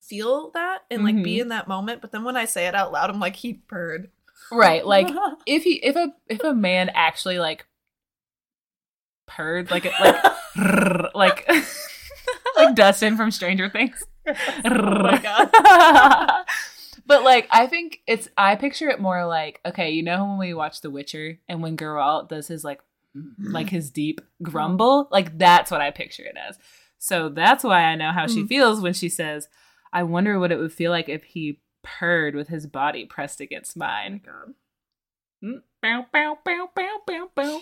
[0.00, 1.42] feel that and like be Mhm.
[1.42, 4.10] in that moment, but then when I say it out loud, I'm like, he purred.
[4.50, 5.08] right, like
[5.46, 7.66] if he if a if a man actually like
[9.26, 11.48] purred like it like like
[12.56, 14.02] like Dustin from Stranger Things.
[14.26, 14.34] oh
[17.06, 20.54] but like I think it's I picture it more like okay, you know when we
[20.54, 22.80] watch The Witcher and when Geralt does his like
[23.38, 26.58] like his deep grumble, like that's what I picture it as.
[26.98, 28.48] So that's why I know how she Mhm.
[28.48, 29.48] feels when she says,
[29.92, 33.76] "I wonder what it would feel like if he purred with his body pressed against
[33.76, 34.54] mine." God.
[35.42, 37.60] Mm, Bow, bow, bow, bow, bow, bow.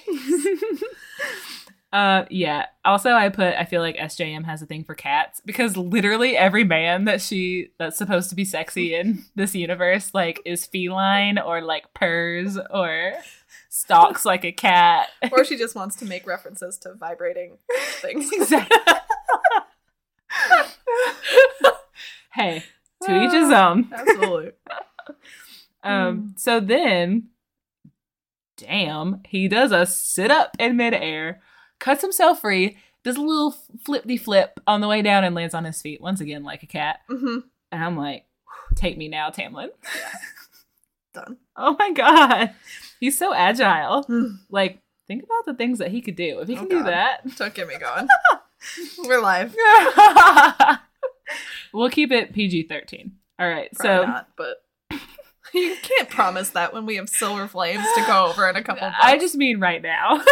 [1.99, 2.67] uh, yeah.
[2.85, 3.55] Also, I put.
[3.55, 7.71] I feel like SJM has a thing for cats because literally every man that she
[7.79, 13.15] that's supposed to be sexy in this universe like is feline or like purrs or
[13.71, 15.09] stalks like a cat.
[15.33, 17.57] Or she just wants to make references to vibrating
[18.03, 18.31] things.
[18.33, 18.77] exactly.
[22.35, 22.63] hey,
[23.05, 23.89] to each his own.
[23.93, 24.53] Absolutely.
[25.83, 27.29] Um, so then,
[28.61, 31.41] damn, he does a sit up in midair,
[31.79, 35.65] cuts himself free, does a little flippy flip on the way down, and lands on
[35.65, 37.01] his feet once again like a cat.
[37.09, 37.39] hmm
[37.73, 38.25] And I'm like,
[38.75, 39.69] take me now, Tamlin.
[41.15, 41.39] Done.
[41.57, 42.51] oh my god,
[43.01, 44.05] he's so agile.
[44.09, 44.39] Mm.
[44.51, 47.21] Like, think about the things that he could do if he Oh, can do that.
[47.37, 48.07] Don't get me going.
[49.07, 49.55] We're live.
[51.73, 53.13] we'll keep it PG thirteen.
[53.39, 54.59] All right, Probably so not, but
[55.55, 58.91] you can't promise that when we have silver flames to go over in a couple.
[59.03, 60.23] I just mean right now.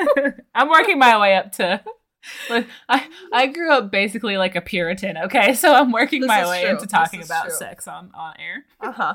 [0.54, 1.82] I'm working my way up to.
[2.88, 5.16] I I grew up basically like a Puritan.
[5.16, 6.70] Okay, so I'm working This my way true.
[6.70, 7.54] into talking about true.
[7.54, 8.64] sex on on air.
[8.80, 9.14] uh huh.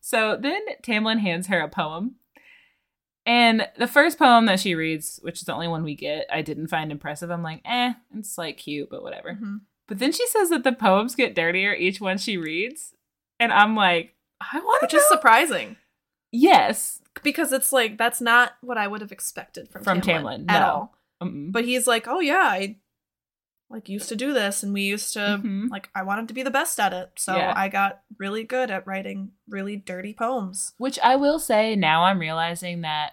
[0.00, 2.16] So then Tamlin hands her a poem.
[3.26, 6.42] And the first poem that she reads, which is the only one we get, I
[6.42, 7.30] didn't find impressive.
[7.30, 9.38] I'm like, eh, it's like cute, but whatever.
[9.86, 12.94] But then she says that the poems get dirtier each one she reads.
[13.38, 15.76] And I'm like, I want Which is surprising
[16.32, 17.00] Yes.
[17.22, 20.60] because it's like that's not what I would have expected from From Tamlin, Tamlin, at
[20.60, 20.66] no.
[20.66, 20.94] all.
[21.22, 21.52] Mm-mm.
[21.52, 22.76] But he's like, oh yeah, I
[23.68, 25.70] like used to do this, and we used to Mhm.
[25.70, 27.52] like I wanted to be the best at it, so Yeah.
[27.54, 30.72] I got really good at writing really dirty poems.
[30.78, 33.12] Which I will say now I'm realizing that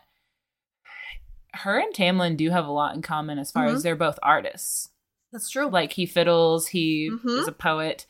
[1.54, 3.76] her and Tamlin do have a lot in common as far Mhm.
[3.76, 4.90] as they're both artists.
[5.32, 5.68] That's true.
[5.68, 7.40] Like he fiddles, he Mhm.
[7.42, 8.06] is a poet.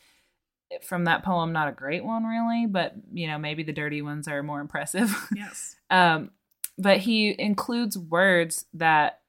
[0.82, 4.28] From that poem, not a great one really, but you know, maybe the dirty ones
[4.28, 5.14] are more impressive.
[5.34, 5.76] yes.
[5.90, 6.30] um,
[6.76, 9.20] but he includes words that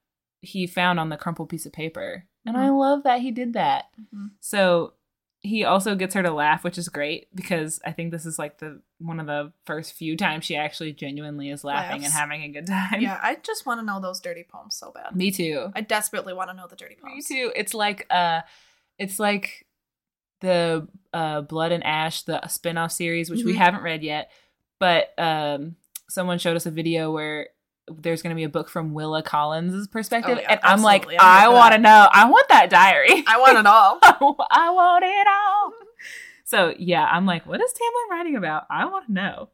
[0.42, 2.26] he found on the crumpled piece of paper.
[2.46, 3.86] And I love that he did that.
[4.14, 4.32] Mhm.
[4.40, 4.94] So
[5.42, 8.58] he also gets her to laugh, which is great because I think this is like
[8.58, 12.50] the one of the first few times she actually genuinely is laughing and having a
[12.50, 13.00] good time.
[13.02, 15.16] Yeah, I just want to know those dirty poems so bad.
[15.16, 15.72] Me too.
[15.74, 17.54] I desperately want to know the dirty poems Me too.
[17.56, 18.42] It's like uh
[18.98, 19.66] it's like
[20.42, 23.58] the uh Blood and Ash, the spin-off series, which we Mhm.
[23.58, 24.32] haven't read yet.
[24.80, 25.76] But um
[26.08, 27.50] someone showed us a video where
[27.92, 31.08] there's going to be a book from Willa Colyns' perspective, Oh, yeah, and I'm like.
[31.08, 32.08] I'm I want to know.
[32.12, 33.24] I want that diary.
[33.28, 33.98] I want it all.
[34.52, 35.74] I want it all.
[36.46, 38.66] So yeah, I'm like, what is Tamlin writing about?
[38.70, 39.50] I want to know.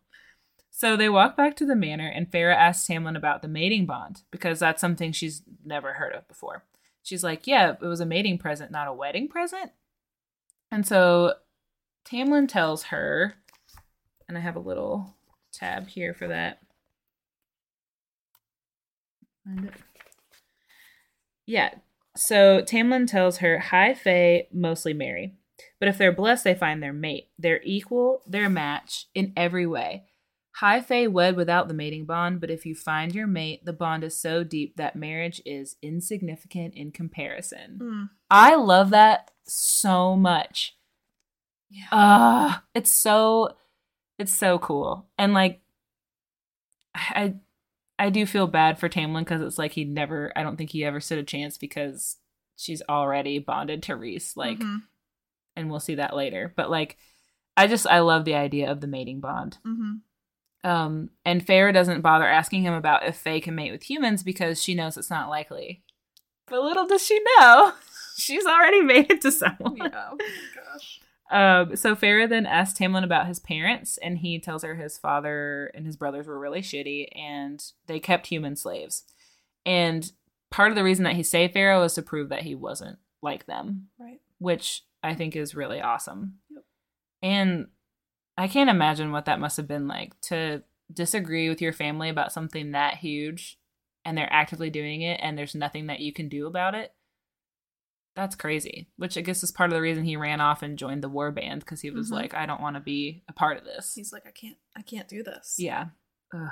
[0.69, 4.23] So they walk back to the manor, and Feyre asks Tamlin about the mating bond
[4.31, 6.65] because that's something she's never heard of before.
[7.03, 9.71] She's like, yeah, it was a mating present, not a wedding present.
[10.75, 11.35] And so
[12.03, 13.35] Tamlin tells her,
[14.27, 15.15] and I have a little
[15.53, 16.59] tab here for that.
[21.45, 21.75] Yeah.
[22.17, 25.35] So Tamlin tells her, High, Fae mostly marry.
[25.79, 27.29] But if they're blessed, they find their mate.
[27.39, 30.03] They're equal, they're match in every way.
[30.59, 34.05] High Fae wed without the mating bond, but if you find your mate, the bond
[34.05, 37.79] is so deep that marriage is insignificant in comparison.
[37.81, 38.09] Mm.
[38.31, 40.77] I love that so much.
[41.69, 41.87] Yeah.
[41.91, 43.57] Ah, it's so
[44.17, 45.07] it's so cool.
[45.17, 45.59] And like
[46.95, 47.35] I
[47.99, 50.85] I do feel bad for Tamlin cuz it's like he never I don't think he
[50.85, 52.17] ever stood a chance because
[52.55, 54.83] she's already bonded to Rhys like Mhm.
[55.57, 56.53] and we'll see that later.
[56.55, 56.97] But like
[57.57, 59.57] I just I love the idea of the mating bond.
[59.65, 59.99] Mhm.
[60.65, 64.61] Um, and Feyre doesn't bother asking him about if Fae can mate with humans because
[64.61, 65.83] she knows it's not likely.
[66.47, 67.73] But little does she know,
[68.17, 69.77] she's already mated to someone.
[69.77, 70.09] Yeah.
[70.11, 70.17] Oh
[70.73, 70.99] gosh.
[71.31, 75.71] Um, so Feyre then asks Tamlin about his parents, and he tells her his father
[75.73, 79.03] and his brothers were really shitty, and they kept human slaves.
[79.65, 80.11] And
[80.51, 83.45] part of the reason that he saved Feyre was to prove that he wasn't like
[83.47, 84.19] them, Right.
[84.39, 86.35] which I think is really awesome.
[86.49, 86.63] Yep.
[87.23, 87.67] And
[88.37, 92.31] I can't imagine what that must have been like to disagree with your family about
[92.33, 93.57] something that huge,
[94.03, 96.93] and they're actively doing it, and there's nothing that you can do about it
[98.15, 98.87] that's crazy.
[98.95, 101.31] Which I guess is part of the reason he ran off and joined the war
[101.31, 102.13] band because he was Mhm.
[102.13, 103.93] like, I don't want to be a part of this.
[103.93, 105.55] He's like, I can't, I can't do this.
[105.59, 105.87] Yeah.
[106.33, 106.49] Ugh.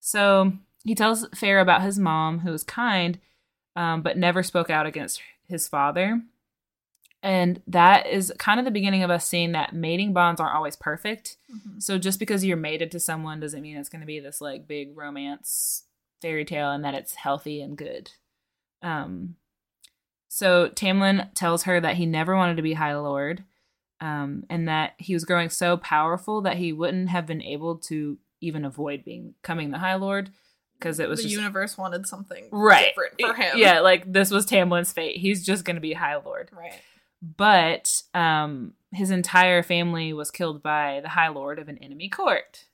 [0.00, 0.52] So
[0.84, 3.20] he tells Feyre about his mom, who was kind,
[3.76, 6.22] um, but never spoke out against his father.
[7.22, 10.76] And that is kind of the beginning of us seeing that mating bonds aren't always
[10.76, 11.36] perfect.
[11.54, 11.82] Mhm.
[11.82, 14.66] So just because you're mated to someone doesn't mean it's going to be this like
[14.66, 15.84] big romance
[16.22, 18.10] fairy tale and that it's healthy and good.
[18.82, 19.36] Um,
[20.28, 23.44] so Tamlin tells her that he never wanted to be High Lord,
[24.00, 28.18] um, and that he was growing so powerful that he wouldn't have been able to
[28.40, 30.30] even avoid being becoming the High Lord
[30.78, 33.58] because it was the just universe wanted something right different for him.
[33.58, 35.18] Yeah, like this was Tamlin's fate.
[35.18, 36.80] He's just going to be High Lord Right.
[37.22, 42.66] But um his entire family was killed by the high lord of an enemy court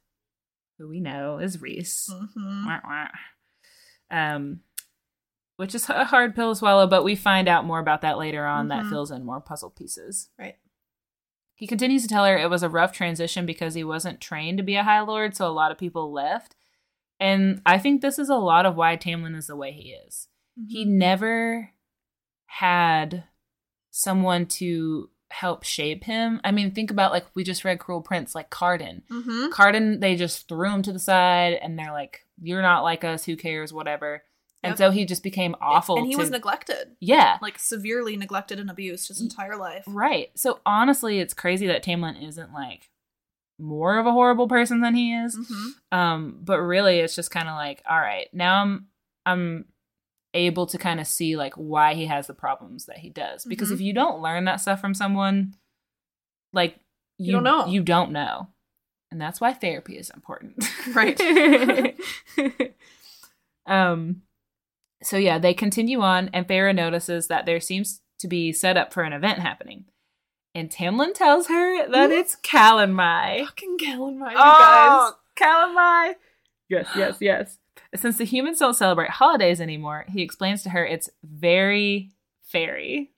[0.78, 3.08] who we know is Rhys hmm Wah, wah.
[4.10, 4.60] um
[5.56, 8.46] which is a hard pill to swallow but we find out more about that later
[8.46, 8.90] on that Mhm.
[8.90, 10.56] fills in more puzzle pieces Right.
[11.54, 14.64] he continues to tell her it was a rough transition because he wasn't trained to
[14.64, 16.54] be a high lord so a lot of people left
[17.20, 20.28] and i think this is a lot of why tamlin is the way he is
[20.68, 20.98] he Mm-hmm.
[20.98, 21.70] never
[22.46, 23.24] had
[23.98, 26.38] someone to help shape him.
[26.44, 29.02] I mean, think about like we just read Cruel Prince, like Cardan.
[29.08, 33.04] hmm Cardan, they just threw him to the side and they're like, You're not like
[33.04, 34.22] us, who cares, whatever.
[34.62, 34.78] And Yep.
[34.78, 35.96] so he just became awful.
[35.96, 37.38] And he to- was neglected, Yeah.
[37.40, 39.84] like severely neglected and abused his entire life.
[39.86, 40.30] Right.
[40.34, 42.90] So honestly, it's crazy that Tamlin isn't like
[43.58, 45.34] more of a horrible person than he is.
[45.36, 48.86] hmm Um, but really it's just kind of like, all right, now I'm
[49.24, 49.64] I'm
[50.36, 53.44] able to kind of see like why he has the problems that he does.
[53.44, 53.74] Because Mhm.
[53.74, 55.54] if you don't learn that stuff from someone,
[56.52, 56.78] like
[57.18, 57.66] You don't know.
[57.66, 58.48] You don't know.
[59.10, 60.64] And that's why therapy is important.
[60.94, 61.18] Right.
[63.66, 64.22] um
[65.02, 68.92] so yeah, they continue on and Feyre notices that there seems to be set up
[68.92, 69.84] for an event happening.
[70.54, 73.44] And Tamlin tells her that it's Calanmai.
[73.44, 73.76] Fucking
[74.18, 75.46] my you Oh, guys.
[75.46, 76.14] Calanmai.
[76.70, 77.58] Yes, yes, yes.
[77.96, 82.10] Since the humans don't celebrate holidays anymore, he explains to her it's very
[82.42, 83.10] fairy.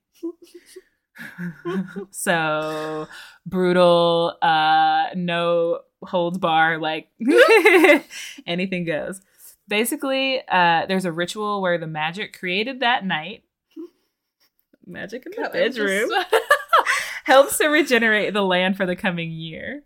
[2.11, 3.09] so
[3.47, 7.09] brutal, uh, no holds bar, like
[8.47, 9.21] anything goes.
[9.67, 13.45] Basically, uh, there's a ritual where the magic created that night.
[14.87, 16.11] Magic in the bedroom
[17.25, 19.85] helps to regenerate the land for the coming year.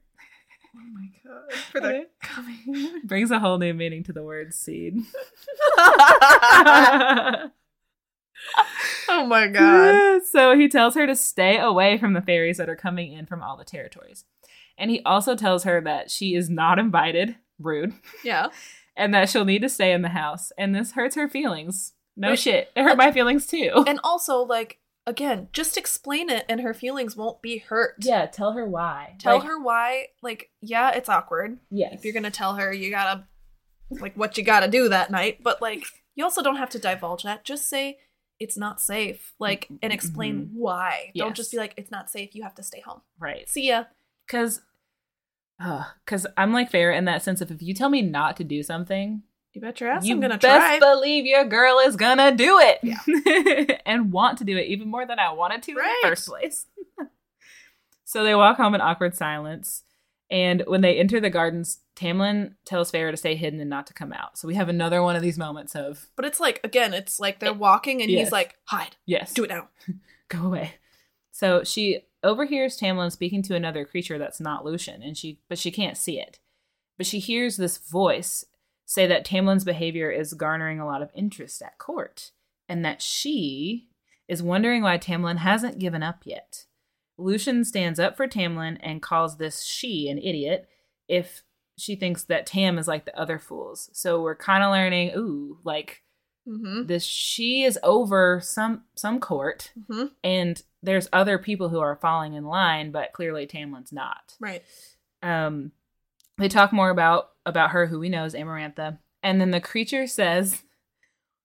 [0.77, 1.53] oh my god.
[1.71, 3.01] For the coming.
[3.05, 4.97] Brings a whole new meaning to the word seed.
[9.09, 10.23] oh my god.
[10.31, 13.43] so he tells her to stay away from the fairies that are coming in from
[13.43, 14.25] all the territories.
[14.79, 17.93] And he also tells her that she is not invited, rude,
[18.25, 18.49] Yeah.
[18.97, 20.51] and that she'll need to stay in the house.
[20.59, 21.93] And this hurts her feelings.
[22.17, 22.71] No shit.
[22.75, 23.85] It hurt my feelings too.
[23.87, 27.97] And also, like, again, just explain it and her feelings won't be hurt.
[28.01, 29.17] yeah, tell her why.
[29.19, 31.59] Tell Like, her why, like, yeah, it's awkward.
[31.71, 31.95] Yes.
[31.95, 33.27] If you're gonna tell her you gotta
[33.91, 35.85] like what you gotta do that night, but like
[36.15, 37.45] you also don't have to divulge that.
[37.45, 37.99] Just say
[38.39, 39.35] it's not safe.
[39.39, 39.93] Like and mm-hmm.
[39.93, 41.13] explain why.
[41.15, 43.03] Don't just be like, it's not safe, you have to stay home.
[43.19, 43.49] Right.
[43.49, 43.85] See ya.
[44.27, 44.63] Because
[45.59, 48.63] because I'm like Feyre in that sense of if you tell me not to do
[48.63, 50.79] something, You bet your ass you I'm gonna best try.
[50.79, 53.77] believe your girl is gonna do it Yeah.
[53.87, 56.67] and want to do it even more than I wanted to in the first place.
[58.05, 59.85] so they walk home in awkward silence.
[60.31, 63.93] And when they enter the gardens, Tamlin tells Feyre to stay hidden and not to
[63.95, 64.39] come out.
[64.39, 67.39] So we have another one of these moments of but it's like again, it's like
[67.39, 68.27] they're eh, walking and Yes.
[68.29, 68.97] he's like, hide.
[69.05, 69.69] yes, Do it now.
[70.29, 70.75] go away.
[71.31, 75.71] So she overhears Tamlin speaking to another creature that's not Lucien, and she but she
[75.71, 76.39] can't see it.
[76.97, 78.45] But she hears this voice
[78.93, 82.31] say that Tamlin's behavior is garnering a lot of interest at court,
[82.69, 83.89] and that she
[84.29, 86.65] is wondering why Tamlin hasn't given up yet.
[87.19, 90.69] Lucien stands up for Tamlin and calls this she an idiot
[91.09, 91.43] if
[91.79, 93.91] she thinks that Tam is like the other fools.
[93.93, 96.03] So we're kind of learning, ooh, like
[96.49, 96.87] Mm-hmm.
[96.87, 100.07] this she is over some some court Mm-hmm.
[100.25, 104.65] and there's other people who are falling in line but clearly tamlin's not Right.
[105.23, 105.71] um
[106.39, 110.07] They talk more about about her, who we know is Amarantha, and then the creature
[110.07, 110.63] says,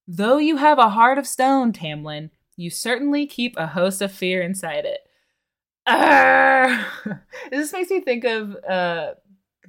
[0.08, 4.42] "Though you have a heart of stone, Tamlin, you certainly keep a host of fear
[4.42, 5.00] inside it."
[7.52, 9.14] This makes me think of uh,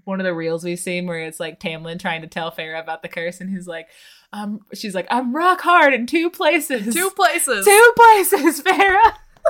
[0.04, 3.02] one of the reels we've seen where it's like Tamlin trying to tell Feyre about
[3.02, 3.88] the curse, and he's like,
[4.32, 7.64] "Um," she's like, "I'm rock hard in two places, Two places.
[7.64, 8.98] two places, Feyre."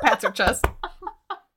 [0.03, 0.64] pats her chest.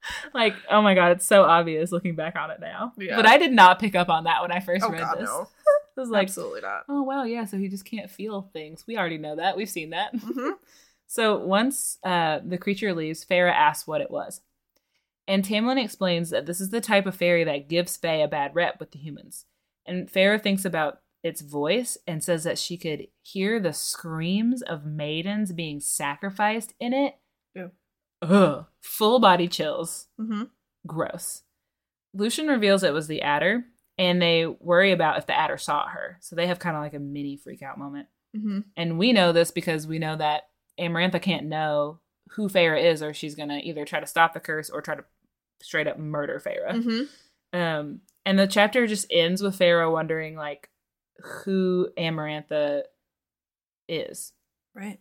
[0.34, 2.94] like, oh my god, it's so obvious looking back on it now.
[2.98, 3.16] Yeah.
[3.16, 5.26] But I did not pick up on that when I first Oh read god, this.
[5.30, 5.48] no.
[5.98, 6.84] I was like, Absolutely not.
[6.90, 8.86] oh wow, yeah, so he just can't feel things.
[8.88, 9.58] We already know that.
[9.58, 10.14] We've seen that.
[10.16, 10.54] Mhm.
[11.08, 14.40] So once uh, the creature leaves, Feyre asks what it was.
[15.28, 18.56] And Tamlin explains that this is the type of fairy that gives Fae a bad
[18.56, 19.46] rep with the humans.
[19.86, 24.86] And Feyre thinks about its voice and says that she could hear the screams of
[24.86, 27.16] maidens being sacrificed in it.
[28.22, 28.66] Ugh.
[28.82, 30.08] Full body chills.
[30.20, 30.50] Mhm.
[30.88, 31.44] Gross.
[32.14, 33.64] Lucien reveals it was the Attor,
[33.98, 36.18] and they worry about if the Attor saw her.
[36.22, 38.08] So they have kind of like a mini freak out moment.
[38.36, 38.66] Mhm.
[38.76, 40.50] And we know this because we know that
[40.80, 42.00] Amarantha can't know
[42.32, 45.04] who Feyre is, or she's gonna either try to stop the curse or try to
[45.62, 46.72] straight up murder Feyre.
[46.72, 47.10] Mhm.
[47.54, 50.70] Um, and the chapter just ends with Feyre wondering like
[51.44, 52.84] who Amarantha
[53.88, 54.34] is,
[54.74, 55.00] Right.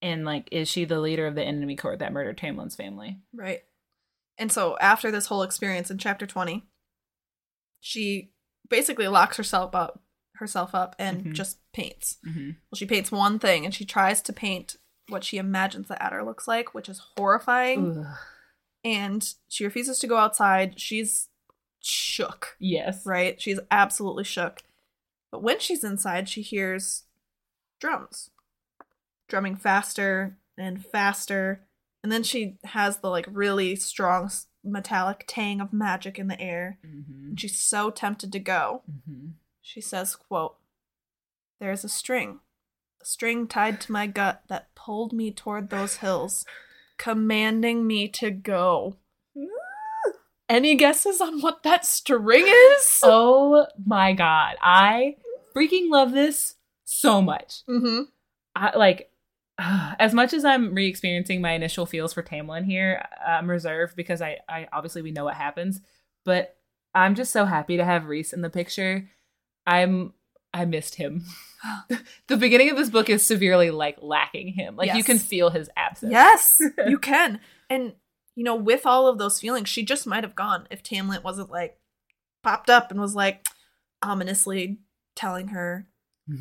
[0.00, 3.18] And like is she the leader of the enemy court that murdered Tamlin's family?
[3.34, 3.62] Right.
[4.38, 6.64] And so after this whole experience in chapter 20,
[7.80, 8.32] she
[8.68, 10.02] basically locks herself up
[10.36, 11.32] herself up and Mhm.
[11.32, 12.18] just paints.
[12.24, 12.50] Mm-hmm.
[12.70, 14.76] Well, she paints one thing and she tries to paint
[15.08, 18.06] what she imagines the Attor looks like, which is horrifying.
[18.84, 20.78] And she refuses to go outside.
[20.78, 21.28] She's
[21.80, 23.04] shook, Yes.
[23.04, 23.40] right?
[23.42, 24.62] She's absolutely shook.
[25.32, 27.04] But when she's inside, she hears
[27.80, 28.30] drums
[29.28, 31.64] drumming faster and faster.
[32.02, 34.30] And then she has the like really strong
[34.64, 36.78] metallic tang of magic in the air.
[36.86, 37.28] Mm-hmm.
[37.28, 38.82] And she's so tempted to go.
[38.90, 39.30] Mm-hmm.
[39.62, 40.56] She says, quote,
[41.60, 42.40] There is a string,
[43.02, 46.44] a string tied to my gut that pulled me toward those hills,
[46.96, 48.96] commanding me to go.
[50.48, 53.00] Any guesses on what that string is?
[53.04, 55.16] Oh my god, I
[55.54, 56.54] freaking love this
[56.84, 57.62] so much.
[57.68, 58.04] Mm-hmm.
[58.56, 59.10] I like
[59.98, 64.38] as much as I'm re-experiencing my initial feels for Tamlin here, I'm reserved because I,
[64.48, 65.80] I obviously we know what happens,
[66.24, 66.56] but
[66.94, 69.08] I'm just so happy to have Rhys in the picture.
[69.66, 70.12] I'm
[70.54, 71.24] I missed him.
[72.28, 74.76] the beginning of this book is severely like lacking him.
[74.76, 76.12] Like you can feel his absence.
[76.12, 77.40] Yes, you can.
[77.68, 77.94] And,
[78.34, 81.50] you know, with all of those feelings, she just might have gone if Tamlin wasn't
[81.50, 81.78] like
[82.42, 83.46] popped up and was like
[84.02, 84.78] ominously
[85.16, 85.88] telling her,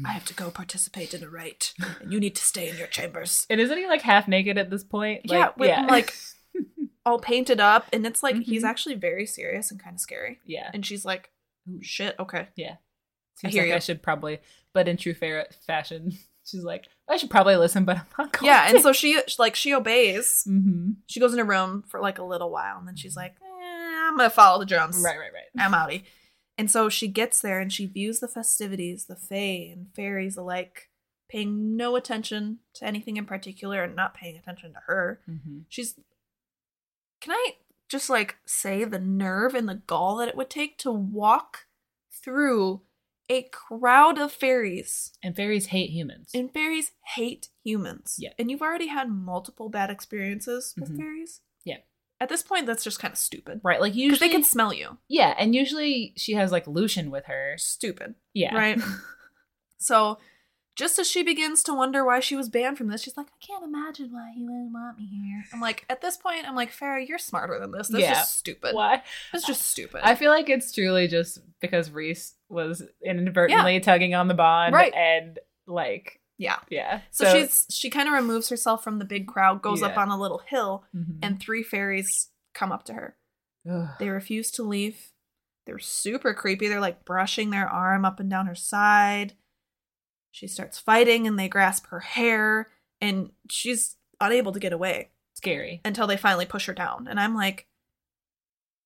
[0.05, 2.87] I have to go participate in a rite, and you need to stay in your
[2.87, 3.45] chambers.
[3.49, 5.21] And isn't he like half naked at this point?
[5.25, 6.13] yeah, with, like
[7.05, 8.67] all painted up, and it's like he's Mhm.
[8.69, 10.39] actually very serious and kind of scary.
[10.45, 10.69] yeah.
[10.73, 11.29] And she's like,
[11.81, 12.47] shit, okay.
[13.35, 13.75] Seems hear like you.
[13.75, 14.39] I should probably,
[14.73, 16.11] but in true Feyre fashion,
[16.43, 19.55] she's like, I should probably listen, but I'm not going Yeah, and so she like
[19.55, 20.43] she obeys.
[20.45, 23.35] hmm She goes in her room for like a little while, and then she's like,
[23.41, 24.97] eh, "I'm gonna follow the drums.
[25.05, 25.63] Right, right, right.
[25.63, 26.03] I'm outie."
[26.57, 30.89] And so she gets there and she views the festivities, the fae and fairies alike,
[31.29, 35.21] paying no attention to anything in particular and not paying attention to her.
[35.25, 35.95] hmm She's.
[37.21, 37.51] Can I
[37.89, 41.65] just like say the nerve and the gall that it would take to walk
[42.11, 42.81] through
[43.29, 46.31] a crowd of fairies And fairies hate humans.
[46.33, 48.15] and fairies hate humans.
[48.19, 48.29] Yeah.
[48.39, 50.97] And you've already had multiple bad experiences with Mhm.
[50.97, 51.41] fairies.
[52.19, 52.23] Yeah.
[52.23, 53.61] At this point, that's just kind of stupid.
[53.63, 54.97] right, like usually they can smell you.
[55.07, 57.53] Yeah, and usually she has like Lucien with her.
[57.57, 58.15] Stupid.
[58.33, 58.55] Yeah.
[58.55, 58.79] Right?
[59.77, 60.17] so,
[60.75, 63.45] just as she begins to wonder why she was banned from this, she's like, I
[63.45, 65.43] can't imagine why he wouldn't want me here.
[65.53, 67.87] I'm like, at this point, I'm like, Feyre, you're smarter than this.
[67.87, 68.21] This Yeah.
[68.21, 68.75] is stupid.
[68.75, 69.01] Why?
[69.33, 70.01] It's just stupid.
[70.03, 74.73] I feel like it's truly just because Rhys was inadvertently tugging on the bond.
[74.75, 74.93] Right.
[74.93, 76.59] And like, yeah.
[76.69, 77.01] yeah.
[77.11, 80.17] So, she's she kind of removes herself from the big crowd, goes up on a
[80.19, 81.19] little hill, Mhm.
[81.21, 83.17] and three fairies come up to her.
[83.69, 83.89] Ugh.
[83.99, 85.11] They refuse to leave.
[85.65, 86.67] They're super creepy.
[86.69, 89.33] They're like brushing their arm up and down her side.
[90.31, 92.69] She starts fighting and they grasp her hair
[93.01, 95.81] and she's unable to get away scary.
[95.83, 97.07] until they finally push her down.
[97.07, 97.67] And I'm like,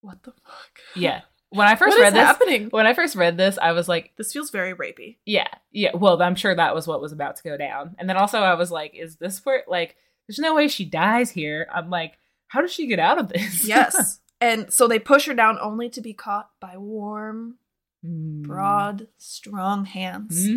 [0.01, 0.79] what the fuck?
[0.95, 1.21] Yeah.
[1.51, 2.69] When I first What read is this, happening?
[2.69, 5.17] when I first read this, I was like, This feels very rapey.
[5.25, 5.91] yeah, yeah.
[5.93, 7.95] Well, I'm sure that was what was about to go down.
[7.99, 9.95] And then also I was like, is this where like
[10.27, 11.67] there's no way she dies here?
[11.73, 13.65] I'm like, how does she get out of this?
[13.67, 14.19] Yes.
[14.41, 17.57] and so they push her down only to be caught by warm,
[18.05, 18.41] Mm.
[18.43, 20.47] broad, strong hands.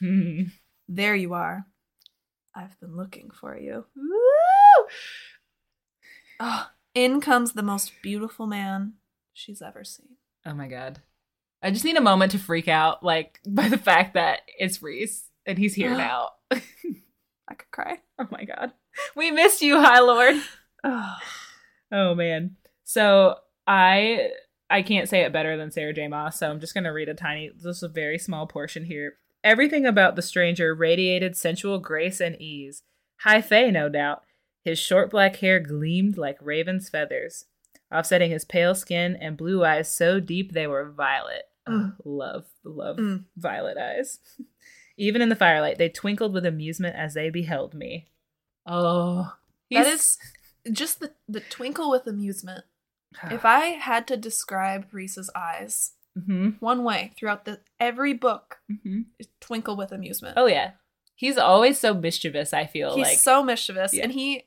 [0.00, 0.50] Mhm.
[0.88, 1.66] There you are.
[2.54, 3.86] I've been looking for you.
[3.96, 4.86] Woo!
[6.38, 8.94] Oh, in comes the most beautiful man
[9.32, 10.16] she's ever seen.
[10.44, 11.00] Oh my god.
[11.62, 15.24] I just need a moment to freak out, like by the fact that it's Rhys
[15.46, 16.30] and he's here now.
[16.50, 17.98] I could cry.
[18.18, 18.72] oh my god,
[19.14, 20.36] we missed you, High Lord.
[21.94, 22.56] Oh man.
[22.84, 23.36] So
[23.66, 24.30] I
[24.70, 26.08] I can't say it better than Sarah J.
[26.08, 29.16] Maas, so I'm just gonna read a tiny just a very small portion here.
[29.44, 32.82] Everything about the stranger radiated sensual grace and ease.
[33.20, 34.22] High fae, no doubt.
[34.64, 37.44] His short black hair gleamed like raven's feathers,
[37.92, 41.42] offsetting his pale skin and blue eyes so deep they were violet.
[41.68, 41.94] Mm.
[42.04, 43.24] Oh, love, love Mm.
[43.36, 44.18] violet eyes.
[44.96, 48.08] Even in the firelight, they twinkled with amusement as they beheld me.
[48.66, 49.32] Oh,
[49.70, 50.18] That is
[50.70, 52.64] just the, the twinkle with amusement.
[53.30, 59.02] If I had to describe Rhys's eyes hmm one way throughout the every book, hmm
[59.40, 60.34] twinkle with amusement.
[60.36, 60.72] Oh yeah.
[61.14, 63.18] He's always so mischievous, I feel He's like.
[63.18, 64.02] so mischievous, Yeah.
[64.04, 64.44] and he,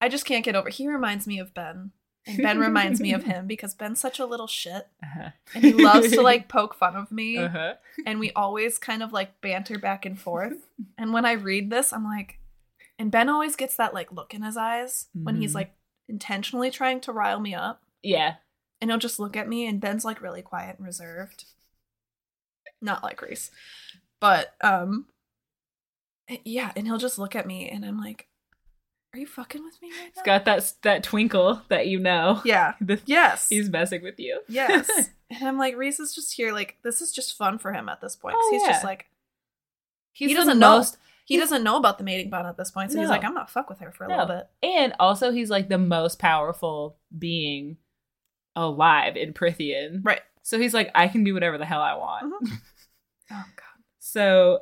[0.00, 0.68] I just can't get over.
[0.68, 1.92] He reminds me of Ben,
[2.26, 5.30] and Ben reminds me of him because Ben's such a little shit, uh-huh.
[5.54, 7.74] and he loves to like poke fun of me, uh-huh.
[8.06, 10.66] and we always kind of like banter back and forth.
[10.98, 12.38] And when I read this, I'm like,
[12.98, 15.56] and Ben always gets that like look in his eyes when he's Mhm.
[15.56, 15.74] like
[16.08, 17.82] intentionally trying to rile me up.
[18.02, 18.36] Yeah.
[18.80, 21.44] and he'll just look at me and ben's like really quiet and reserved
[22.82, 23.50] not like Rhys
[24.20, 25.06] but um
[26.44, 28.26] yeah and he'll just look at me and i'm like
[29.14, 32.42] are you fucking with me right He's now got that that twinkle that you know.
[32.44, 34.40] yeah The- yes He's messing with you.
[34.48, 34.90] yes
[35.30, 38.00] and i'm like Rhys is just here like this is just fun for him at
[38.00, 38.34] this point.
[38.38, 38.68] Oh, he's yeah.
[38.72, 39.06] just like
[40.12, 40.76] He's He doesn't know.
[40.76, 43.34] most he doesn't know about the mating bond at this point so he's like i'm
[43.34, 44.18] gonna fuck with her for a No.
[44.18, 47.76] little bit and also he's like the most powerful being
[48.56, 50.00] alive in Prythian.
[50.04, 52.32] right So he's like, I can do whatever the hell I want.
[52.44, 52.52] Mhm.
[53.32, 54.60] oh god So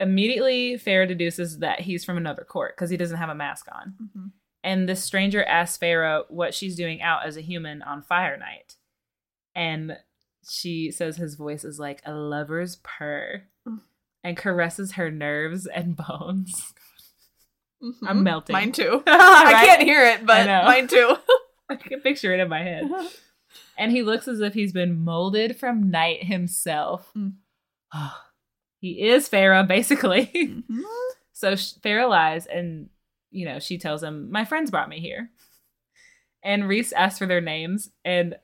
[0.00, 3.94] immediately Feyre deduces that he's from another court because he doesn't have a mask on.
[4.00, 4.30] Mhm.
[4.64, 8.76] And the stranger asks Feyre what she's doing out as a human on Fire Night.
[9.54, 9.96] And
[10.48, 13.80] she says his voice is like a lover's purr Mm.
[14.24, 16.72] and caresses her nerves and bones.
[17.82, 17.94] Mhm.
[18.06, 18.52] I'm melting.
[18.54, 21.16] mine too I i can't hear it but mine too
[21.70, 22.90] I can picture it in my head.
[23.76, 27.10] And he looks as if he's been molded from night himself.
[27.16, 27.34] Mm.
[28.80, 30.26] he is Feyre, basically.
[30.34, 30.82] Mhm.
[31.32, 32.88] So Feyre lies, and
[33.30, 35.30] you know she tells him, "My friends brought me here."
[36.42, 38.36] And Rhys asks for their names, and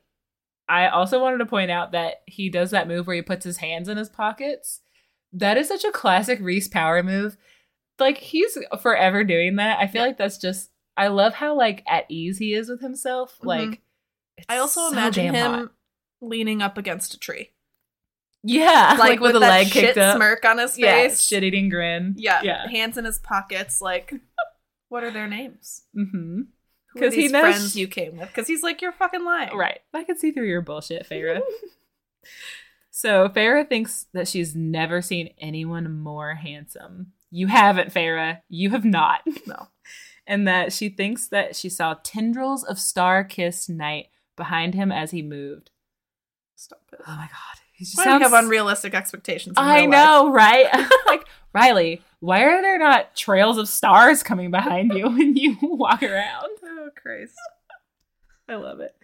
[0.68, 3.59] I also wanted to point out that he does that move where he puts his
[3.59, 4.80] hands in his pockets.
[5.32, 7.37] That is such a classic Rhys power move.
[7.99, 9.78] Like he's forever doing that.
[9.78, 10.09] I feel Yeah.
[10.09, 10.70] like that's just.
[10.97, 13.39] I love how like at ease he is with himself.
[13.41, 13.47] Mhm.
[13.47, 13.82] Like
[14.37, 15.72] it's I also so imagine him hot.
[16.20, 17.51] leaning up against a tree,
[18.45, 20.17] yeah, like, with, a that leg kicked up.
[20.17, 21.21] smirk on his Yeah, face.
[21.21, 22.15] shit eating grin.
[22.17, 22.69] Yeah, yeah.
[22.69, 23.81] hands in his pockets.
[23.81, 24.13] Like,
[24.89, 25.83] what are their names?
[25.97, 26.41] Mm-hmm.
[26.93, 28.29] Who are 'Cause he knows- friends you came with?
[28.29, 29.57] Because he's like, you're fucking lying.
[29.57, 29.81] Right.
[29.93, 31.41] I can see through your bullshit, Feyre.
[32.91, 37.13] so Feyre thinks that she's never seen anyone more handsome.
[37.31, 38.41] You haven't, Feyre.
[38.49, 39.21] You have not.
[39.47, 39.69] No.
[40.27, 45.11] And that she thinks that she saw tendrils of star kissed night behind him as
[45.11, 45.71] he moved.
[46.57, 47.01] Stop it.
[47.07, 47.61] Oh my god.
[47.77, 49.55] He just Why do you sounds- have unrealistic expectations?
[49.57, 49.99] I real life?
[49.99, 50.89] know, right?
[51.07, 56.03] like Riley, why are there not trails of stars coming behind you when you walk
[56.03, 56.49] around?
[56.64, 57.35] Oh Christ.
[58.49, 58.95] I love it.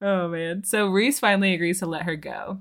[0.00, 0.64] Oh man.
[0.64, 2.58] So Rhys finally agrees to let her go.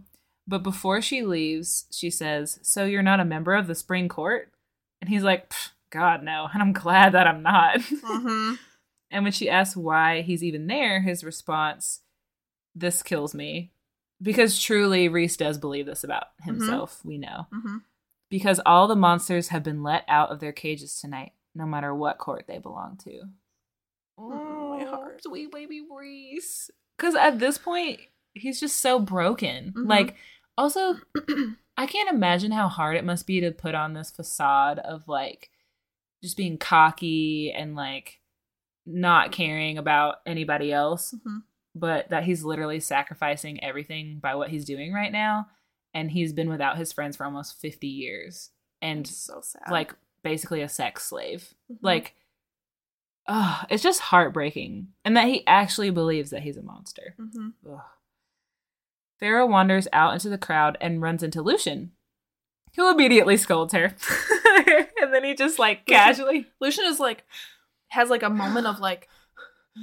[0.48, 4.52] But before she leaves, she says, So you're not a member of the spring court?
[5.02, 5.52] And he's like,
[5.92, 6.48] God, no.
[6.54, 7.80] And I'm glad that I'm not.
[7.80, 8.54] Mm-hmm.
[9.12, 12.02] and when she asks why he's even there, his response,
[12.76, 13.72] This kills me.
[14.22, 17.48] Because truly, Rhys does believe this about himself, we know.
[17.54, 17.78] Mm-hmm.
[18.30, 22.18] Because all the monsters have been let out of their cages tonight, no matter what
[22.18, 23.22] court they belong to.
[24.18, 25.24] Oh, my heart.
[25.24, 26.70] Sweet baby Rhys.
[26.98, 28.00] Because at this point,
[28.34, 29.74] he's just so broken.
[29.76, 29.90] Mhm.
[29.90, 30.16] Like,
[30.58, 30.96] also,
[31.78, 35.50] I can't imagine how hard it must be to put on this facade of like
[36.22, 38.20] just being cocky and like
[38.86, 41.38] not caring about anybody else, Mm-hmm.
[41.74, 45.48] But that he's literally sacrificing everything by what he's doing right now.
[45.94, 48.50] And he's been without his friends for almost 50 years
[48.82, 49.70] and so sad.
[49.72, 49.94] like
[50.24, 51.54] basically a sex slave.
[51.72, 51.78] Mhm.
[51.82, 52.16] Like,
[53.28, 54.90] oh, it's just heartbreaking.
[55.06, 57.16] And that he actually believes that he's a monster.
[57.20, 57.76] Mm-hmm.
[59.22, 61.92] Feyre wanders out into the crowd and runs into Lucien,
[62.76, 63.96] who immediately scolds her.
[65.02, 66.48] and then he just like casually.
[66.60, 67.24] Lucien is like
[67.90, 69.08] has like a moment of like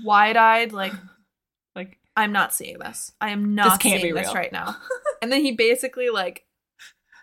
[0.05, 1.01] wide eyed, like Like,
[2.19, 3.13] I'm not seeing this.
[3.21, 4.75] I am not can't seeing this right now.
[5.23, 6.47] and then he basically like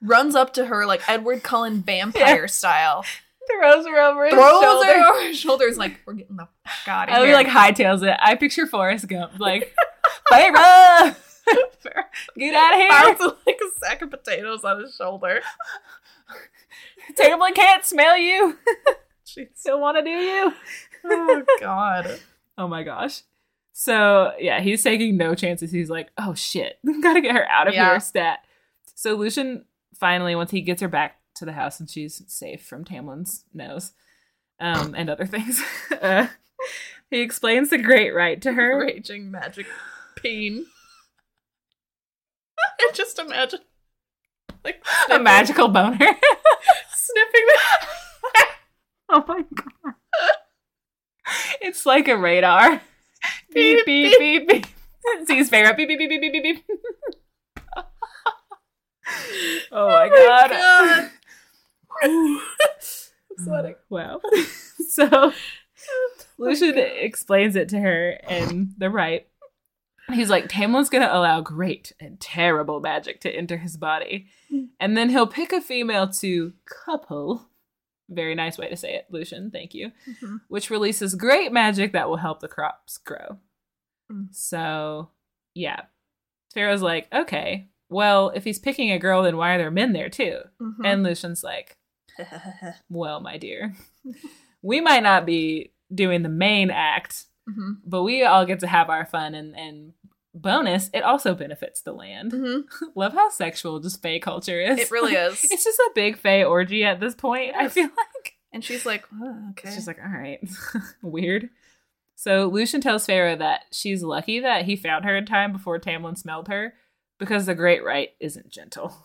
[0.02, 3.04] runs up to her like Edward Cullen vampire style,
[3.52, 4.88] throws her over his throws shoulder.
[4.88, 7.34] her over his shoulders, like we're getting the fuck out of I here.
[7.34, 8.18] like hightails it.
[8.22, 9.76] I picture Forrest Gump, like,
[10.32, 10.56] Feyre!
[12.38, 12.90] Get out of here.
[12.90, 15.42] Bounces like a sack of potatoes on his shoulder.
[17.20, 18.58] Tamlin can't smell you.
[19.28, 19.50] Jeez.
[19.56, 20.54] Still want to do you.
[21.04, 22.20] Oh god.
[22.58, 23.24] Oh my gosh.
[23.78, 25.70] So yeah, he's taking no chances.
[25.70, 27.90] He's like, oh shit, gotta get her out of Yeah.
[27.92, 28.40] here, stat.
[28.96, 32.86] So Lucien finally, once he gets her back to the house and she's safe from
[32.86, 33.92] Tamlin's nose,
[34.62, 35.62] um, and other things,
[36.02, 36.28] uh,
[37.12, 38.80] he explains the Great Rite to her.
[38.80, 39.68] Raging magic
[40.16, 40.66] pain.
[42.80, 43.60] and just imagine
[44.64, 45.98] like A magical boner.
[45.98, 48.46] sniffing the
[49.10, 49.96] oh my god.
[51.60, 52.82] It's like a radar.
[53.56, 54.66] Beep, beep, beep, beep.
[55.26, 55.76] Sees Feyre.
[55.76, 56.66] Beep, beep, beep, beep, beep, beep, beep.
[59.72, 60.50] Oh, oh my god.
[60.50, 61.12] god.
[62.04, 62.40] I'm
[63.38, 63.76] sweating.
[63.90, 64.20] Wow.
[64.90, 65.32] so
[66.40, 69.28] Lucien explains it to her in the right.
[70.12, 74.28] He's like, Tamlin's gonna allow great and terrible magic to enter his body.
[74.52, 74.70] Mm.
[74.80, 77.48] And then he'll pick a female to couple.
[78.10, 79.50] Very nice way to say it, Lucien.
[79.52, 79.92] Thank you.
[80.22, 80.42] Mhm.
[80.48, 83.40] Which releases great magic that will help the crops grow.
[84.12, 84.28] Mm.
[84.34, 85.10] So,
[85.56, 85.82] yeah.
[86.54, 90.10] Feyre's like, okay, well, if he's picking a girl, then why are there men there
[90.10, 90.40] too?
[90.62, 90.76] Mhm.
[90.86, 91.78] And Lucien's like,
[92.90, 93.74] well, my dear,
[94.62, 97.78] we might not be doing the main act, Mhm.
[97.86, 99.94] but we all get to have our fun and, and
[100.36, 102.32] bonus, it also benefits the land.
[102.34, 102.64] Mhm.
[102.96, 104.78] Love how sexual just Fae culture is.
[104.80, 105.44] It really is.
[105.50, 108.34] it's just a big Fae orgy at this point, I feel like.
[108.54, 109.74] And she's like, oh, okay.
[109.74, 110.40] Just like, all right,
[111.02, 111.50] weird.
[112.16, 116.18] So Lucien tells Feyre that she's lucky that he found her in time before Tamlin
[116.18, 116.74] smelled her,
[117.20, 118.96] because the Great Rite isn't gentle.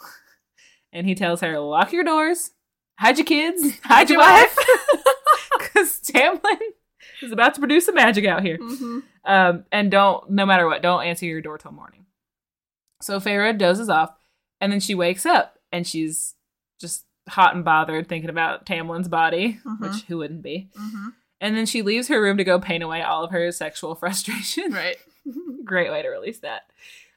[0.93, 2.51] And he tells her, lock your doors,
[2.99, 5.03] hide your kids, hide your wife, Tamlin
[7.31, 8.59] is about to produce some magic out here.
[8.59, 9.03] Mhm.
[9.25, 12.07] Um, and don't, no matter what, don't answer your door till morning.
[13.03, 14.11] So Feyre dozes off,
[14.61, 16.35] and then she wakes up, and she's
[16.81, 19.81] just hot and bothered thinking about Tamlin's body, Mhm.
[19.81, 20.69] which who wouldn't be.
[20.79, 21.13] Mhm.
[21.41, 24.73] And then she leaves her room to go paint away all of her sexual frustration.
[24.73, 24.97] Right.
[25.65, 26.71] Great way to release that.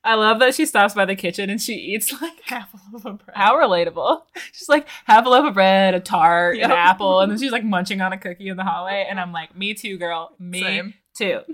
[0.04, 3.06] I love that she stops by the kitchen and she eats like Half a loaf
[3.06, 3.38] of bread.
[3.38, 4.24] how relatable.
[4.52, 6.66] She's like half a loaf of bread, a tart, Yep.
[6.66, 9.08] an apple, and then she's like munching on a cookie in the hallway.
[9.10, 10.36] And I'm like, me too, girl.
[10.40, 10.94] Me Same.
[11.16, 11.40] too.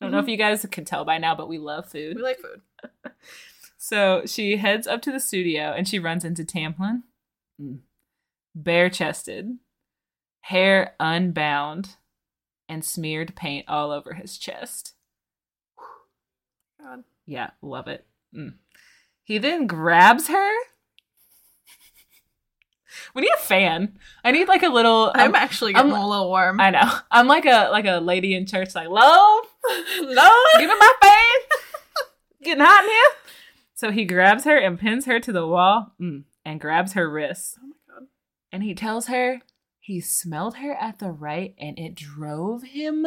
[0.00, 2.16] I don't know if you guys can tell by now, but we love food.
[2.16, 2.62] We like food.
[3.80, 7.02] So she heads up to the studio and she runs into Tamlin,
[7.60, 7.78] Mm.
[8.54, 9.56] bare chested,
[10.42, 11.96] hair unbound,
[12.68, 14.94] and smeared paint all over his chest.
[17.30, 18.06] Yeah, love it.
[18.34, 18.54] Mm.
[19.22, 20.50] He then grabs her.
[23.14, 23.98] We need a fan.
[24.24, 25.10] I need like a little.
[25.14, 26.60] I'm I'm- actually getting I'm- a little warm.
[26.60, 26.90] I know.
[27.10, 29.44] I'm like a like a lady in church, like love,
[30.00, 30.32] no.
[30.58, 31.12] give me my fan.
[32.42, 33.10] Getting hot in here.
[33.74, 37.58] So he grabs her and pins her to the wall mm, and grabs her wrists.
[37.60, 38.06] Oh my god.
[38.52, 39.40] And he tells her
[39.80, 43.06] he smelled her at the Rite and it drove him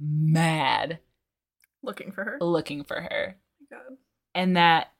[0.00, 1.00] mad
[1.82, 2.38] Looking for her.
[2.40, 3.36] looking for her.
[3.72, 3.96] God.
[4.34, 4.92] And that,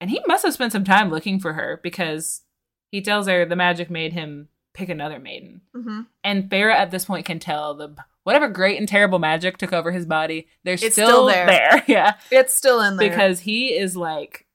[0.00, 2.42] and he must have spent some time looking for her because
[2.90, 5.62] he tells her the magic made him pick another maiden.
[5.74, 6.02] Mm-hmm.
[6.22, 9.90] And Feyre at this point can tell the whatever great and terrible magic took over
[9.90, 11.46] his body, they're It's still, still there.
[11.46, 11.84] there.
[11.88, 12.14] Yeah.
[12.30, 13.08] It's still in there.
[13.08, 14.46] Because he is like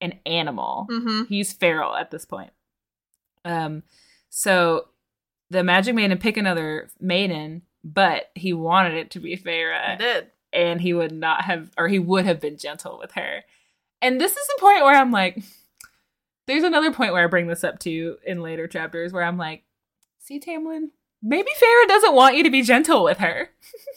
[0.00, 0.86] an animal.
[0.90, 1.22] Mm-hmm.
[1.28, 2.50] He's feral at this point.
[3.44, 3.84] Um,
[4.28, 4.88] so
[5.48, 10.26] the magic made him pick another maiden, but he wanted it to be Feyre, did.
[10.52, 13.44] And he would not have, or he would have been gentle with her.
[14.02, 15.42] And this is the point where I'm like,
[16.46, 19.62] there's another point where I bring this up to in later chapters where I'm like,
[20.18, 20.90] see, Tamlin,
[21.22, 23.50] maybe Feyre doesn't want you to be gentle with her.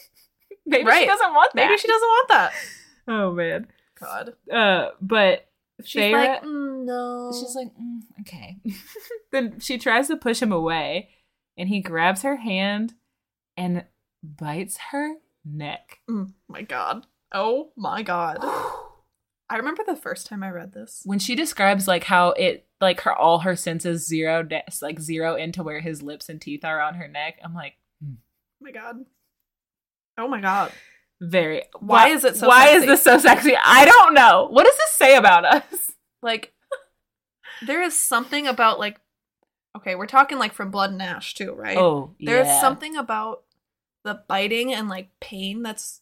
[0.66, 1.68] maybe she doesn't want that.
[1.68, 2.54] Maybe she doesn't want that.
[3.08, 3.68] Oh man.
[4.00, 4.34] God.
[4.52, 5.48] Uh, but
[5.84, 7.32] She's Feyre, like, mm, no.
[7.34, 8.58] She's like, mm, okay.
[9.32, 11.10] then she tries to push him away,
[11.58, 12.94] and he grabs her hand
[13.58, 13.86] and
[14.24, 16.00] bites her neck.
[16.10, 17.06] Mm, my god.
[17.34, 18.38] Oh my god.
[19.50, 21.02] I remember the first time I read this.
[21.06, 25.36] When she describes like how it like her all her senses zero de- like zero
[25.36, 28.08] into where his lips and teeth are on her neck, I'm like Oh
[28.62, 28.96] my god.
[30.18, 30.72] Oh my god.
[31.22, 31.64] very.
[31.80, 32.78] Why is it so Why sexy?
[32.80, 33.54] is this so sexy?
[33.62, 34.48] I don't know.
[34.50, 35.92] What does this say about us?
[36.22, 36.54] Like,
[37.68, 38.98] there is something about like,
[39.76, 41.78] okay, we're talking like from Blood and Ash too, right?
[41.78, 42.62] Oh, There's yeah.
[42.62, 43.44] something about
[44.04, 46.02] the biting and like pain that's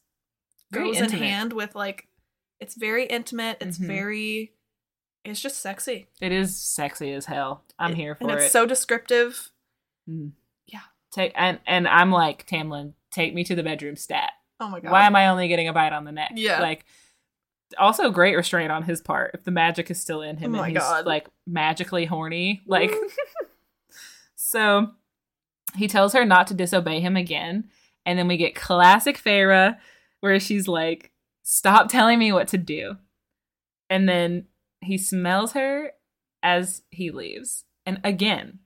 [0.72, 2.08] Very goes in hand with like,
[2.60, 3.58] it's very intimate.
[3.62, 3.88] It's Mhm.
[3.88, 4.54] very,
[5.24, 6.08] it's just sexy.
[6.20, 7.64] It is sexy as hell.
[7.78, 8.52] I'm It- here for and it's it.
[8.52, 9.52] so descriptive.
[10.10, 10.32] Mm.
[10.68, 10.80] Yeah.
[11.12, 12.94] Take and and I'm like Tamlin.
[13.12, 13.96] Take me to the bedroom.
[13.96, 14.32] Stat.
[14.60, 14.92] Oh my god.
[14.92, 16.32] Why am I only getting a bite on the neck?
[16.36, 16.60] Yeah.
[16.62, 16.86] Like
[17.78, 20.72] Also, great restraint on his part if the magic is still in him Oh and
[20.74, 21.06] he's God.
[21.06, 22.62] like magically horny.
[22.68, 22.92] Like,
[24.36, 24.92] so
[25.76, 27.70] he tells her not to disobey him again,
[28.06, 29.78] and then we get classic Feyre
[30.22, 31.12] where she's like,
[31.44, 32.98] "Stop telling me what to do,"
[33.90, 34.46] and then
[34.82, 35.92] he smells her
[36.44, 38.60] as he leaves, and again,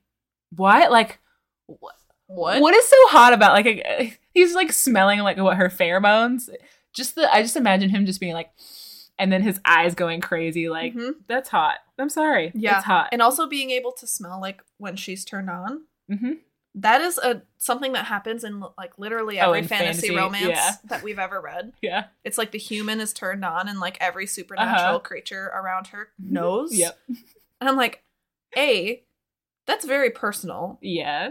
[0.54, 0.86] why?
[0.88, 1.18] Like,
[1.68, 1.92] wh-
[2.28, 2.60] What?
[2.60, 6.48] what is so hot about like a, he's like smelling like what her pheromones?
[6.94, 8.50] Just the I just imagine him just being like,
[9.18, 10.68] and then his eyes going crazy.
[10.70, 11.14] Like Mhm.
[11.28, 11.76] that's hot.
[11.98, 12.52] I'm sorry.
[12.54, 12.76] Yeah.
[12.78, 13.08] it's hot.
[13.12, 15.82] And also being able to smell like when she's turned on.
[16.10, 16.32] hmm
[16.78, 20.46] That is a something that happens in like literally Oh, every in fantasy, fantasy, romance
[20.58, 20.72] yeah.
[20.84, 21.72] that we've ever read.
[21.82, 22.04] Yeah.
[22.22, 24.98] It's like the human is turned on and like every supernatural Uh-huh.
[24.98, 26.72] creature around her knows.
[26.76, 26.98] Yep.
[27.60, 28.02] And I'm like,
[28.56, 29.02] A,
[29.66, 30.78] that's very personal.
[30.82, 31.30] Yeah.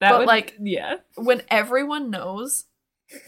[0.00, 0.96] That But, would like- yeah.
[1.16, 2.64] When everyone knows,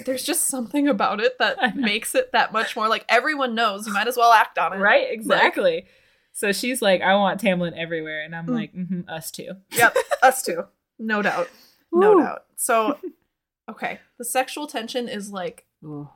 [0.06, 3.86] there's just something about it that makes it that much more like everyone knows.
[3.86, 4.78] You might as well act on it.
[4.78, 5.06] Right.
[5.10, 5.84] Exactly.
[6.32, 8.54] so she's like, I want Tamlin everywhere, and I'm Mm.
[8.54, 9.50] like, hmm us too.
[9.72, 9.96] Yep.
[10.22, 10.64] Us too.
[10.98, 11.48] No doubt.
[11.92, 12.22] No Woo.
[12.22, 12.44] doubt.
[12.56, 12.98] So,
[13.70, 14.00] okay.
[14.18, 16.08] The sexual tension is like Ooh.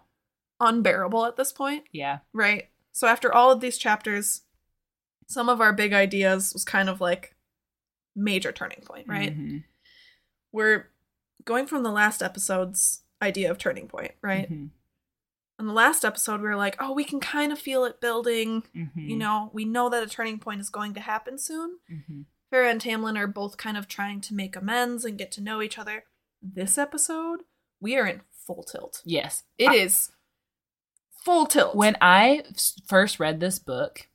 [0.61, 1.85] unbearable at this point.
[1.93, 2.18] Yeah.
[2.33, 2.68] Right.
[2.93, 4.43] So after all of these chapters,
[5.26, 7.35] some of our big ideas was kind of like
[8.14, 9.37] major turning point, right?
[9.39, 9.64] Mhm.
[10.53, 10.91] We're
[11.45, 14.51] going from the last episode's idea of turning point, right?
[14.51, 14.70] Mhm.
[15.59, 18.64] In the last episode, we were like, oh, we can kind of feel it building.
[18.74, 18.91] Mhm.
[19.09, 21.78] You know, we know that a turning point is going to happen soon.
[22.53, 25.62] Feyre and Tamlin are both kind of trying to make amends and get to know
[25.62, 26.05] each other.
[26.42, 27.40] This episode,
[27.80, 29.00] we are in full tilt.
[29.05, 29.44] Yes.
[29.59, 30.11] It is
[31.24, 31.74] full tilt.
[31.74, 32.42] when I
[32.86, 34.09] first read this book,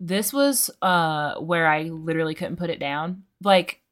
[0.00, 3.24] this was uh where I literally couldn't put it down.
[3.42, 3.82] Like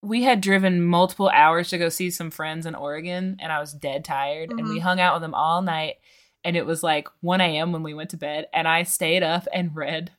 [0.00, 3.72] we had driven multiple hours to go see some friends in Oregon and I was
[3.72, 4.82] dead tired and we Mhm.
[4.82, 5.96] hung out with them all night
[6.44, 7.72] and it was like 1 a.m.
[7.72, 10.12] when we went to bed and I stayed up and read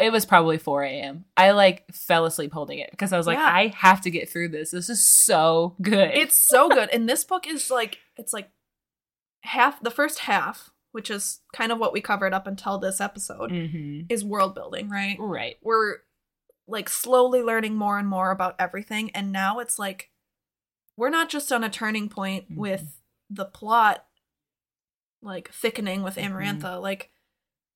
[0.00, 1.24] it was probably 4 a.m.
[1.36, 3.46] I like fell asleep holding it because I was like, Yeah.
[3.50, 4.70] I have to get through this.
[4.70, 6.10] This is so good.
[6.12, 8.50] it's so good and this book is like it's like
[9.40, 13.50] half the first half which is kind of what we covered up until this episode
[13.50, 15.56] hmm is world building right right.
[15.62, 15.96] we're
[16.68, 20.10] like slowly learning more and more about everything and now it's like
[20.96, 22.56] we're not just on a turning point Mhm.
[22.56, 23.00] with
[23.30, 24.04] the plot
[25.22, 26.30] like thickening with Mhm.
[26.30, 27.10] Amarantha like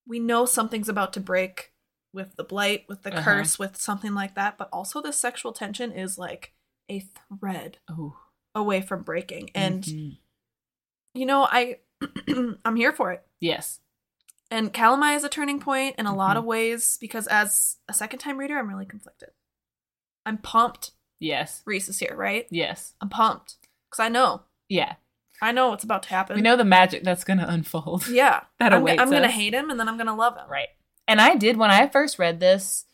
[0.06, 1.72] we know something's about to break
[2.16, 3.22] with the blight with the Uh-huh.
[3.22, 6.52] curse with something like that but also the sexual tension is like
[6.90, 7.00] a
[7.38, 8.16] thread Oh.
[8.54, 10.18] away from breaking and Mhm.
[11.14, 11.78] you know i
[12.64, 13.80] i'm here for it yes.
[14.50, 16.40] and Calanmai is a turning point in a lot Mhm.
[16.40, 19.30] of ways because as a second time reader i'm really conflicted
[20.24, 21.62] i'm pumped Yes.
[21.64, 22.94] Rhys is here right Yes.
[23.00, 23.56] i'm pumped
[23.90, 24.96] because i know Yeah.
[25.42, 28.08] i know what's about to happen We know the magic that's going to unfold.
[28.08, 30.68] yeah That i'm, awaits I'm gonna hate him and then i'm gonna love him Right.
[31.08, 32.84] And I did when I first read this.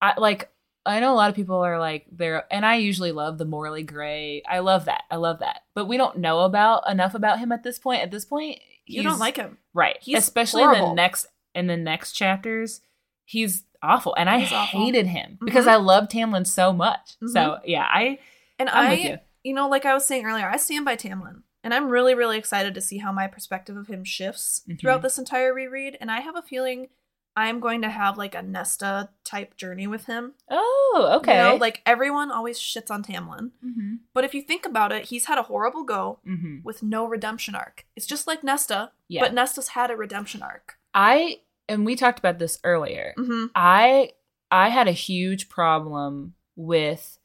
[0.00, 0.50] I like
[0.84, 3.82] I know a lot of people are like they're and I usually love the morally
[3.84, 4.42] gray.
[4.48, 5.04] I love that.
[5.10, 5.60] I love that.
[5.74, 8.02] But we don't know about enough about him at this point.
[8.02, 9.96] At this point, you don't like him right.
[10.00, 12.80] he's Especially in the next in the next chapters,
[13.24, 14.14] he's awful.
[14.16, 14.80] And I He's awful.
[14.80, 15.70] hated him because Mhm.
[15.72, 17.16] I love Tamlin so much.
[17.22, 17.28] Mhm.
[17.28, 18.18] So yeah, I
[18.58, 19.18] and I'm i you.
[19.44, 22.38] you know like i was saying earlier i stand by tamlin and i'm really really
[22.38, 24.78] excited to see how my perspective of him shifts Mhm.
[24.78, 26.88] throughout this entire reread and i have a feeling
[27.36, 31.36] i'm going to have like a nesta type journey with him Oh, okay.
[31.38, 33.50] You know, like everyone always shits on Tamlin.
[33.64, 33.94] mm-hmm.
[34.12, 36.56] But if you think about it, he's had a horrible go Mm-hmm.
[36.62, 37.86] with no redemption arc.
[37.96, 39.22] It's just like Nesta, Yeah.
[39.22, 40.76] but Nesta's had a redemption arc.
[40.92, 43.14] I and we talked about this earlier.
[43.16, 43.46] Mm-hmm.
[43.54, 44.10] I
[44.50, 47.18] I had a huge problem with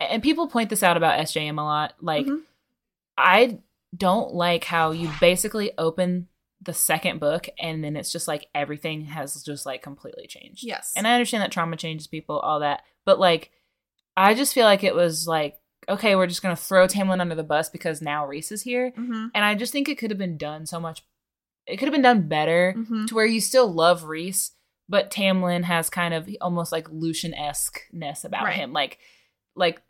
[0.00, 1.94] and people point this out about SJM a lot.
[2.02, 2.42] Like Mhm.
[3.16, 3.60] I
[3.96, 6.28] don't like how you basically open
[6.64, 10.64] the second book and then it's just like everything has just like completely changed.
[10.64, 10.92] Yes.
[10.96, 12.82] And I understand that trauma changes people, all that.
[13.04, 13.50] But like
[14.16, 15.56] I just feel like it was like,
[15.88, 18.90] okay, we're just gonna throw Tamlin under the bus because now Rhys is here.
[18.92, 19.26] mm-hmm.
[19.34, 21.02] And I just think it could have been done so much
[21.66, 23.06] it could have been done better Mm-hmm.
[23.06, 24.52] to where you still love Rhys,
[24.88, 28.54] but Tamlin has kind of almost like Lucien esque ness about Right.
[28.56, 28.72] him.
[28.74, 28.98] Like,
[29.56, 29.80] like,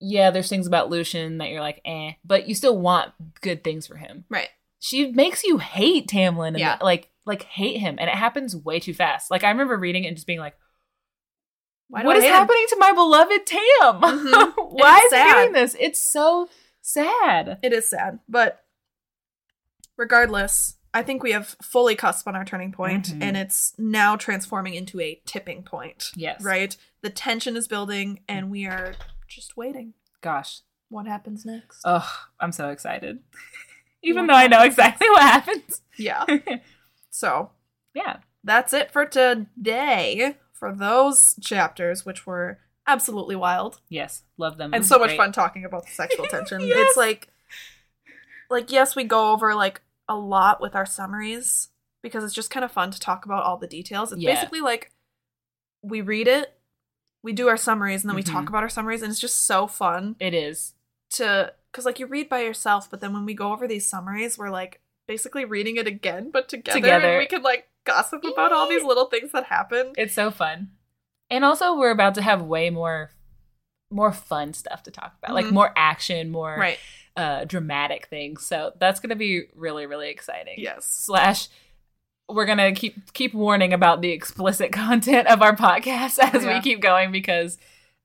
[0.00, 3.86] yeah, there's things about Lucien that you're like, eh, but you still want good things
[3.86, 4.24] for him.
[4.28, 4.48] Right.
[4.86, 6.76] She makes you hate Tamlin, and Yeah.
[6.82, 9.30] like, like hate him, and it happens way too fast.
[9.30, 10.56] Like I remember reading it and just being like,
[11.88, 12.34] Why do "What I is hate him?
[12.34, 13.60] happening to my beloved Tam?
[14.02, 14.54] Mhm.
[14.72, 15.74] Why is he doing this?
[15.80, 16.50] It's so
[16.82, 18.62] sad." It is sad, but
[19.96, 23.22] regardless, I think we have fully cusp on our turning point, Mhm.
[23.22, 26.10] and it's now transforming into a tipping point.
[26.14, 26.42] Yes.
[26.42, 26.76] Right?
[27.00, 28.94] The tension is building, and we are
[29.28, 29.94] just waiting.
[30.20, 30.60] Gosh,
[30.90, 31.80] What happens next?
[31.86, 32.06] Oh,
[32.38, 33.22] I'm so excited.
[34.04, 35.82] Even though I know exactly what happens.
[35.98, 36.24] Yeah.
[37.10, 37.50] So
[37.94, 38.16] yeah.
[38.42, 44.24] that's it for today for those chapters, which were absolutely wild Yes.
[44.36, 44.74] Love them.
[44.74, 45.16] And so much great.
[45.18, 46.60] fun talking about the sexual tension.
[46.60, 46.76] Yes.
[46.88, 47.28] It's like,
[48.50, 51.68] like yes, we go over like a lot with our summaries
[52.02, 54.12] because it's just kind of fun to talk about all the details.
[54.12, 54.34] It's Yeah.
[54.34, 54.90] basically like
[55.82, 56.52] we read it,
[57.22, 58.48] we do our summaries, and then we talk Mhm.
[58.48, 60.74] about our summaries, and it's just so fun It is.
[61.12, 64.38] to because like you read by yourself, but then when we go over these summaries,
[64.38, 67.08] we're like basically reading it again, but together, Together.
[67.08, 69.92] and we can like gossip about all these little things that happen.
[69.98, 70.70] It's so fun.
[71.30, 73.10] And also we're about to have way more
[73.90, 75.34] more fun stuff to talk about.
[75.34, 75.52] Like Mhm.
[75.52, 76.78] more action, more Right?
[77.16, 78.46] uh dramatic things.
[78.46, 80.54] So that's gonna be really, really exciting.
[80.58, 80.86] Yes.
[80.86, 81.48] Slash
[82.28, 86.54] we're gonna keep keep warning about the explicit content of our podcast as Yeah.
[86.54, 87.58] we keep going because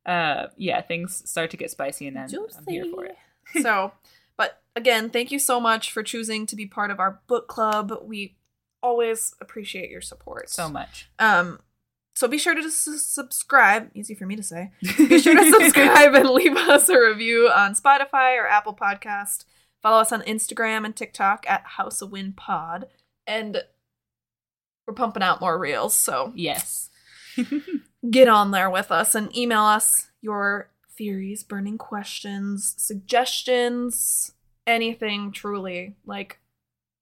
[0.06, 3.16] uh yeah, things start to get spicy and then I'm here for it.
[3.62, 3.92] so,
[4.38, 7.94] but again, thank you so much for choosing to be part of our book club.
[8.04, 8.36] We
[8.82, 11.10] always appreciate your support So much.
[11.20, 11.60] Um,
[12.16, 13.92] so be sure to s- subscribe.
[13.94, 14.72] Easy for me to say.
[14.98, 19.46] Be sure to subscribe and leave us a review on Spotify or Apple Podcast.
[19.82, 22.88] Follow us on Instagram and TikTok at House of Wind Pod,
[23.26, 23.64] and
[24.86, 25.94] we're pumping out more reels.
[25.94, 26.90] So Yes.
[28.12, 30.70] get on there with us and email us your
[31.00, 34.34] theories, burning questions, suggestions,
[34.68, 35.96] anything truly.
[36.06, 36.40] Like,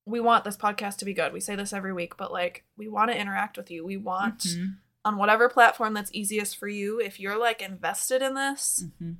[0.06, 1.32] we want this podcast to be good.
[1.34, 3.84] We say this every week, but like, we want to interact with you.
[3.84, 4.76] We want Mhm.
[5.04, 6.98] on whatever platform that's easiest for you.
[7.00, 9.16] If you're like invested in this Mhm.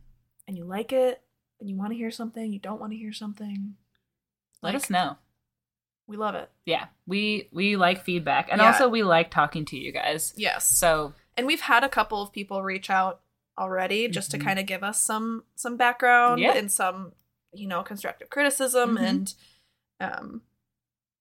[0.46, 1.22] and you like it
[1.60, 3.76] and you want to hear something, you don't want to hear something,
[4.62, 5.18] Let like, us know.
[6.06, 6.50] We love it.
[6.64, 6.86] Yeah.
[7.06, 8.48] We we like feedback.
[8.50, 8.68] And Yeah.
[8.68, 10.32] also we like talking to you guys.
[10.38, 10.64] Yes.
[10.66, 13.20] So and we've had a couple of people reach out
[13.58, 14.38] already just Mhm.
[14.38, 16.54] to kind of give us some some background Yeah.
[16.54, 17.12] and some
[17.52, 19.02] you know constructive criticism Mhm.
[19.08, 19.34] and
[20.00, 20.42] um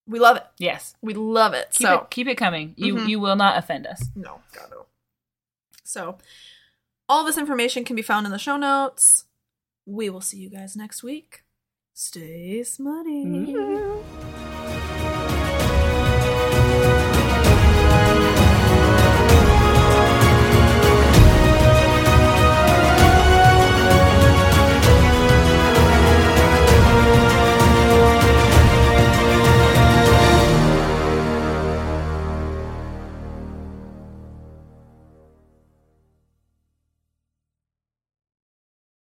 [0.05, 0.95] we love it yes.
[1.01, 2.73] we love it Keep so it keep it coming.
[2.77, 3.09] You Mhm.
[3.09, 4.03] you will not offend us.
[4.15, 4.85] no god no
[5.83, 6.17] so
[7.09, 9.25] all this information can be found in the show notes
[9.85, 11.43] we will see you guys next week
[11.93, 14.46] stay smutty Mhm.